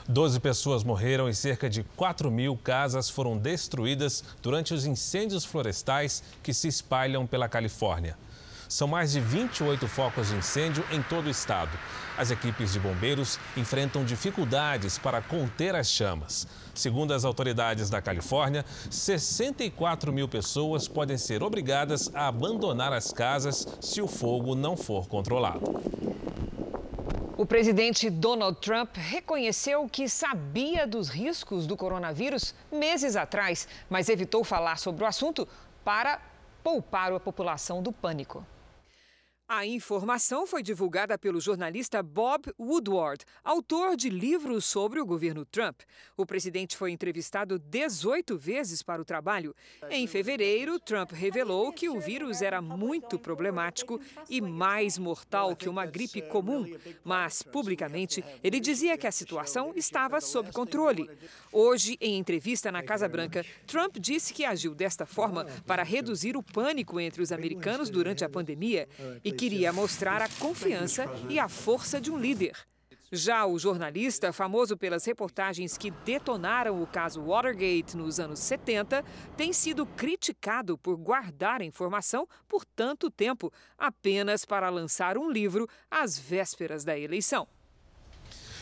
[0.07, 6.23] 12 pessoas morreram e cerca de 4 mil casas foram destruídas durante os incêndios florestais
[6.41, 8.17] que se espalham pela Califórnia.
[8.69, 11.71] São mais de 28 focos de incêndio em todo o estado.
[12.15, 16.47] As equipes de bombeiros enfrentam dificuldades para conter as chamas.
[16.75, 23.67] Segundo as autoridades da Califórnia, 64 mil pessoas podem ser obrigadas a abandonar as casas
[23.81, 25.81] se o fogo não for controlado.
[27.35, 34.43] O presidente Donald Trump reconheceu que sabia dos riscos do coronavírus meses atrás, mas evitou
[34.43, 35.47] falar sobre o assunto
[35.83, 36.21] para
[36.63, 38.45] poupar a população do pânico.
[39.51, 45.81] A informação foi divulgada pelo jornalista Bob Woodward, autor de livros sobre o governo Trump.
[46.15, 49.55] O presidente foi entrevistado 18 vezes para o trabalho.
[49.89, 55.83] Em fevereiro, Trump revelou que o vírus era muito problemático e mais mortal que uma
[55.83, 56.71] gripe comum,
[57.03, 61.09] mas publicamente ele dizia que a situação estava sob controle.
[61.51, 66.43] Hoje, em entrevista na Casa Branca, Trump disse que agiu desta forma para reduzir o
[66.43, 68.87] pânico entre os americanos durante a pandemia
[69.23, 72.57] e queria mostrar a confiança e a força de um líder.
[73.09, 79.01] Já o jornalista, famoso pelas reportagens que detonaram o caso Watergate nos anos 70,
[79.37, 85.69] tem sido criticado por guardar a informação por tanto tempo, apenas para lançar um livro
[85.89, 87.47] às vésperas da eleição.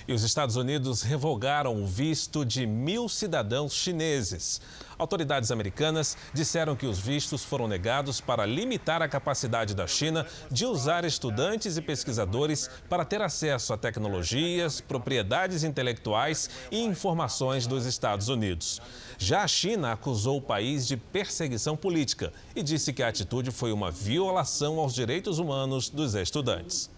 [0.08, 4.62] E os Estados Unidos revogaram o visto de mil cidadãos chineses.
[4.98, 10.66] Autoridades americanas disseram que os vistos foram negados para limitar a capacidade da China de
[10.66, 18.30] usar estudantes e pesquisadores para ter acesso a tecnologias, propriedades intelectuais e informações dos Estados
[18.30, 18.82] Unidos.
[19.18, 23.74] Já a China acusou o país de perseguição política e disse que a atitude foi
[23.74, 26.90] uma violação aos direitos humanos dos estudantes.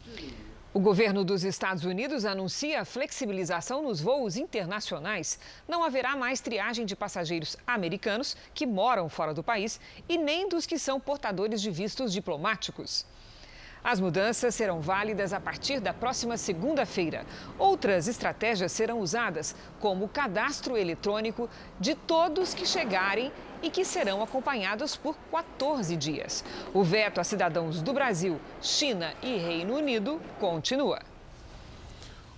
[0.71, 5.39] O governo dos Estados Unidos anuncia flexibilização nos voos internacionais.
[5.67, 10.67] Não haverá mais triagem de passageiros americanos que moram fora do país e nem dos
[10.67, 13.03] que são portadores de vistos diplomáticos.
[13.83, 17.25] As mudanças serão válidas a partir da próxima segunda-feira.
[17.57, 21.49] Outras estratégias serão usadas, como o cadastro eletrônico
[21.79, 23.31] de todos que chegarem
[23.61, 26.43] e que serão acompanhados por 14 dias.
[26.73, 30.99] O veto a cidadãos do Brasil, China e Reino Unido continua.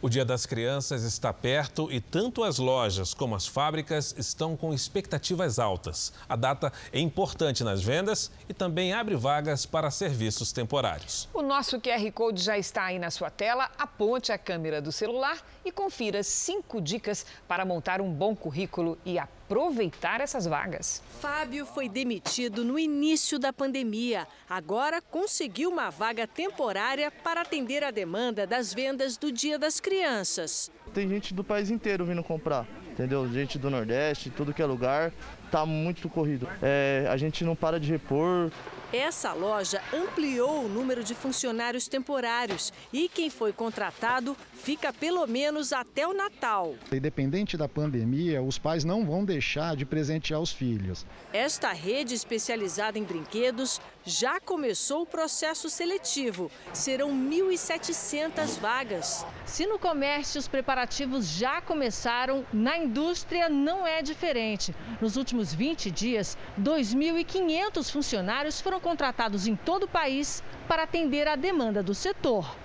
[0.03, 4.74] O Dia das Crianças está perto e tanto as lojas como as fábricas estão com
[4.74, 6.11] expectativas altas.
[6.28, 11.30] A data é importante nas vendas e também abre vagas para serviços temporários.
[11.32, 13.69] O nosso QR Code já está aí na sua tela.
[13.78, 19.19] Aponte a câmera do celular e confira cinco dicas para montar um bom currículo e
[19.52, 21.04] aproveitar essas vagas.
[21.20, 24.26] Fábio foi demitido no início da pandemia.
[24.49, 30.72] Agora conseguiu uma vaga temporária para atender a demanda das vendas do Dia das Crianças.
[30.93, 33.30] Tem gente do país inteiro vindo comprar, entendeu?
[33.30, 35.12] Gente do Nordeste, tudo que é lugar,
[35.52, 36.47] tá muito corrido.
[36.62, 38.49] É, a gente não para de repor.
[38.93, 45.72] Essa loja ampliou o número de funcionários temporários e quem foi contratado fica pelo menos
[45.72, 46.76] até o Natal.
[46.91, 51.06] Independente da pandemia, os pais não vão deixar de presentear os filhos.
[51.32, 56.52] Esta rede especializada em brinquedos já começou o processo seletivo.
[56.74, 59.26] Serão 1.700 vagas.
[59.45, 64.76] Se no comércio os preparativos já começaram, na indústria não é diferente.
[64.99, 71.35] Nos últimos 20 dias, 2.500 funcionários foram contratados em todo o país para atender à
[71.35, 72.55] demanda do setor.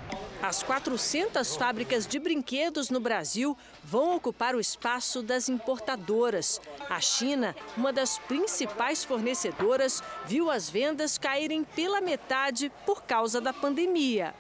[0.43, 6.61] As 400 fábricas de brinquedos no Brasil vão ocupar o espaço das importadoras.
[6.91, 13.53] A China, uma das principais fornecedoras, viu as vendas caírem pela metade por causa da
[13.53, 14.35] pandemia.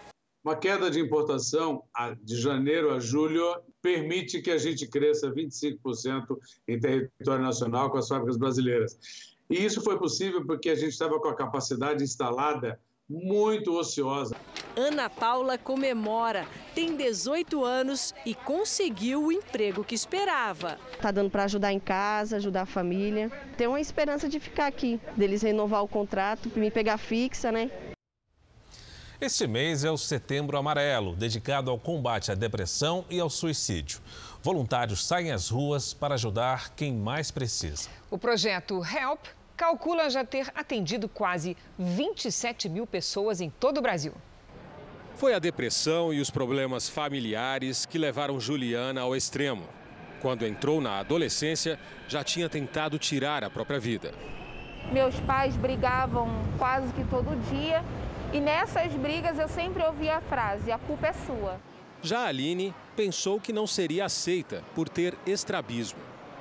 [0.46, 1.82] Uma queda de importação
[2.22, 6.38] de janeiro a julho permite que a gente cresça 25%
[6.68, 8.96] em território nacional com as fábricas brasileiras.
[9.50, 12.78] E isso foi possível porque a gente estava com a capacidade instalada
[13.10, 14.36] muito ociosa.
[14.76, 20.78] Ana Paula comemora, tem 18 anos e conseguiu o emprego que esperava.
[21.02, 23.32] Tá dando para ajudar em casa, ajudar a família.
[23.58, 27.68] Tem uma esperança de ficar aqui, deles renovar o contrato, me pegar fixa, né?
[29.18, 33.98] Este mês é o Setembro Amarelo, dedicado ao combate à depressão e ao suicídio.
[34.42, 37.88] Voluntários saem às ruas para ajudar quem mais precisa.
[38.10, 39.24] O projeto Help
[39.56, 44.12] calcula já ter atendido quase 27 mil pessoas em todo o Brasil.
[45.14, 49.64] Foi a depressão e os problemas familiares que levaram Juliana ao extremo.
[50.20, 54.12] Quando entrou na adolescência, já tinha tentado tirar a própria vida.
[54.92, 57.82] Meus pais brigavam quase que todo dia
[58.36, 61.58] e nessas brigas eu sempre ouvia a frase: a culpa é sua.
[62.02, 65.98] Já a Aline pensou que não seria aceita por ter estrabismo.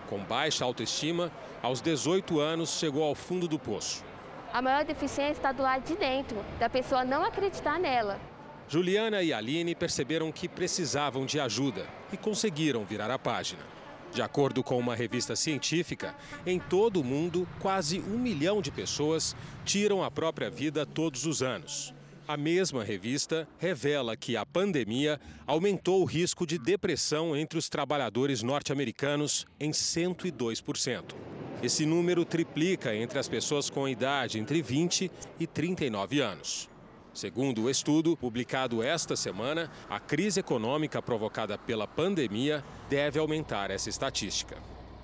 [0.09, 1.31] Com baixa autoestima,
[1.63, 4.03] aos 18 anos chegou ao fundo do poço.
[4.51, 8.19] A maior deficiência está do lado de dentro, da pessoa não acreditar nela.
[8.67, 13.61] Juliana e Aline perceberam que precisavam de ajuda e conseguiram virar a página.
[14.16, 19.36] De acordo com uma revista científica, em todo o mundo, quase um milhão de pessoas
[19.66, 21.93] tiram a própria vida todos os anos.
[22.26, 28.41] A mesma revista revela que a pandemia aumentou o risco de depressão entre os trabalhadores
[28.41, 31.13] norte-americanos em 102%.
[31.61, 36.70] Esse número triplica entre as pessoas com idade entre 20 e 39 anos.
[37.16, 43.88] Segundo o estudo, publicado esta semana, a crise econômica provocada pela pandemia deve aumentar essa
[43.88, 44.57] estatística.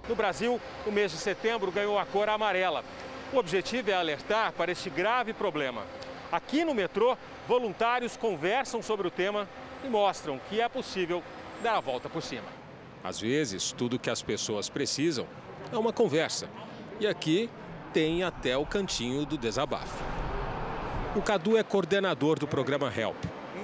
[0.09, 2.84] No Brasil, o mês de setembro ganhou a cor amarela.
[3.32, 5.86] O objetivo é alertar para este grave problema.
[6.30, 9.47] Aqui no metrô, voluntários conversam sobre o tema
[9.82, 11.24] e mostram que é possível
[11.64, 12.47] dar a volta por cima.
[13.01, 15.26] Às vezes, tudo que as pessoas precisam
[15.72, 16.49] é uma conversa.
[16.99, 17.49] E aqui
[17.93, 20.11] tem até o cantinho do desabafo.
[21.14, 23.18] O Cadu é coordenador do programa Help.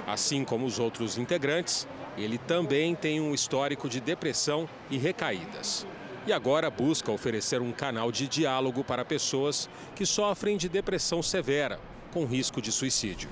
[0.05, 1.87] Assim como os outros integrantes,
[2.17, 5.87] ele também tem um histórico de depressão e recaídas.
[6.25, 11.79] E agora busca oferecer um canal de diálogo para pessoas que sofrem de depressão severa,
[12.11, 13.29] com risco de suicídio.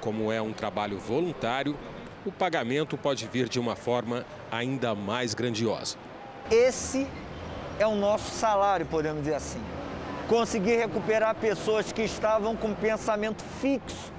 [0.00, 1.76] Como é um trabalho voluntário,
[2.24, 5.98] o pagamento pode vir de uma forma ainda mais grandiosa.
[6.50, 7.06] Esse
[7.78, 9.60] é o nosso salário, podemos dizer assim
[10.28, 14.12] conseguir recuperar pessoas que estavam com pensamento fixo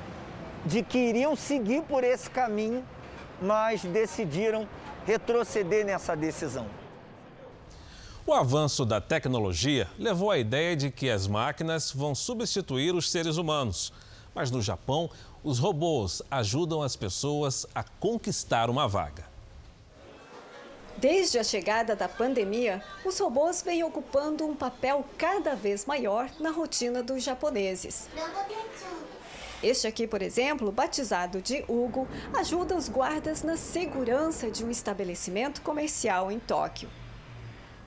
[0.66, 2.84] de que iriam seguir por esse caminho,
[3.42, 4.68] mas decidiram
[5.06, 6.68] retroceder nessa decisão.
[8.26, 13.38] O avanço da tecnologia levou à ideia de que as máquinas vão substituir os seres
[13.38, 13.94] humanos.
[14.36, 15.10] Mas no Japão,
[15.44, 19.26] os robôs ajudam as pessoas a conquistar uma vaga.
[21.00, 26.52] Desde a chegada da pandemia, os robôs vêm ocupando um papel cada vez maior na
[26.52, 28.10] rotina dos japoneses.
[29.64, 32.06] Este aqui, por exemplo, batizado de Hugo,
[32.38, 36.90] ajuda os guardas na segurança de um estabelecimento comercial em Tóquio.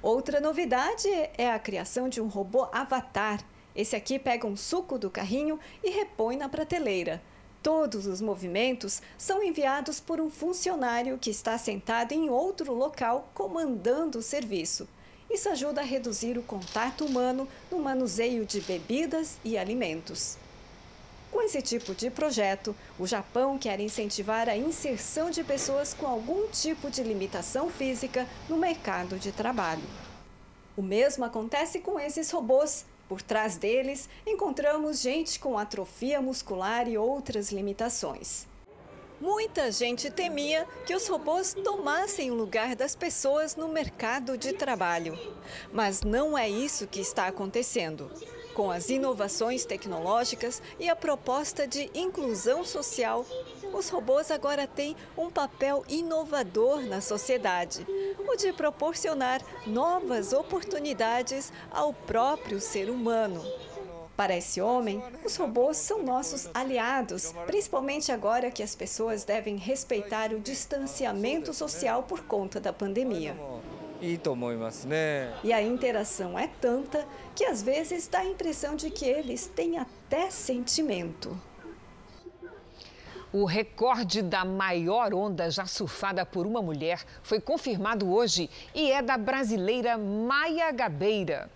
[0.01, 1.07] Outra novidade
[1.37, 3.45] é a criação de um robô avatar.
[3.77, 7.21] Esse aqui pega um suco do carrinho e repõe na prateleira.
[7.63, 14.19] Todos os movimentos são enviados por um funcionário que está sentado em outro local comandando
[14.19, 14.89] o serviço.
[15.31, 20.37] Isso ajuda a reduzir o contato humano no manuseio de bebidas e alimentos.
[21.31, 26.49] Com esse tipo de projeto, o Japão quer incentivar a inserção de pessoas com algum
[26.49, 29.85] tipo de limitação física no mercado de trabalho.
[30.77, 36.97] O mesmo acontece com esses robôs por trás deles, encontramos gente com atrofia muscular e
[36.97, 38.49] outras limitações.
[39.21, 45.19] Muita gente temia que os robôs tomassem o lugar das pessoas no mercado de trabalho.
[45.71, 48.11] Mas não é isso que está acontecendo.
[48.55, 53.27] Com as inovações tecnológicas e a proposta de inclusão social,
[53.73, 57.87] os robôs agora têm um papel inovador na sociedade,
[58.19, 63.43] o de proporcionar novas oportunidades ao próprio ser humano.
[64.17, 70.33] Para esse homem, os robôs são nossos aliados, principalmente agora que as pessoas devem respeitar
[70.33, 73.37] o distanciamento social por conta da pandemia.
[75.43, 79.79] E a interação é tanta que às vezes dá a impressão de que eles têm
[79.79, 81.41] até sentimento.
[83.33, 89.01] O recorde da maior onda já surfada por uma mulher foi confirmado hoje e é
[89.01, 91.51] da brasileira Maia Gabeira.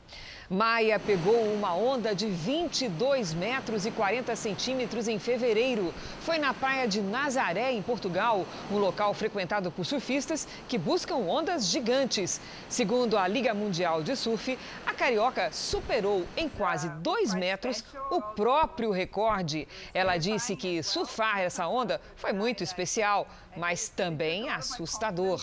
[0.49, 5.93] Maia pegou uma onda de 22 metros e 40 centímetros em fevereiro.
[6.21, 11.67] Foi na praia de Nazaré, em Portugal, um local frequentado por surfistas que buscam ondas
[11.67, 12.41] gigantes.
[12.69, 18.93] Segundo a Liga Mundial de Surf, a carioca superou em quase 2 metros o próprio
[18.93, 19.67] recorde.
[19.93, 23.27] Ela disse que surfar essa onda foi muito especial,
[23.57, 25.43] mas também assustador.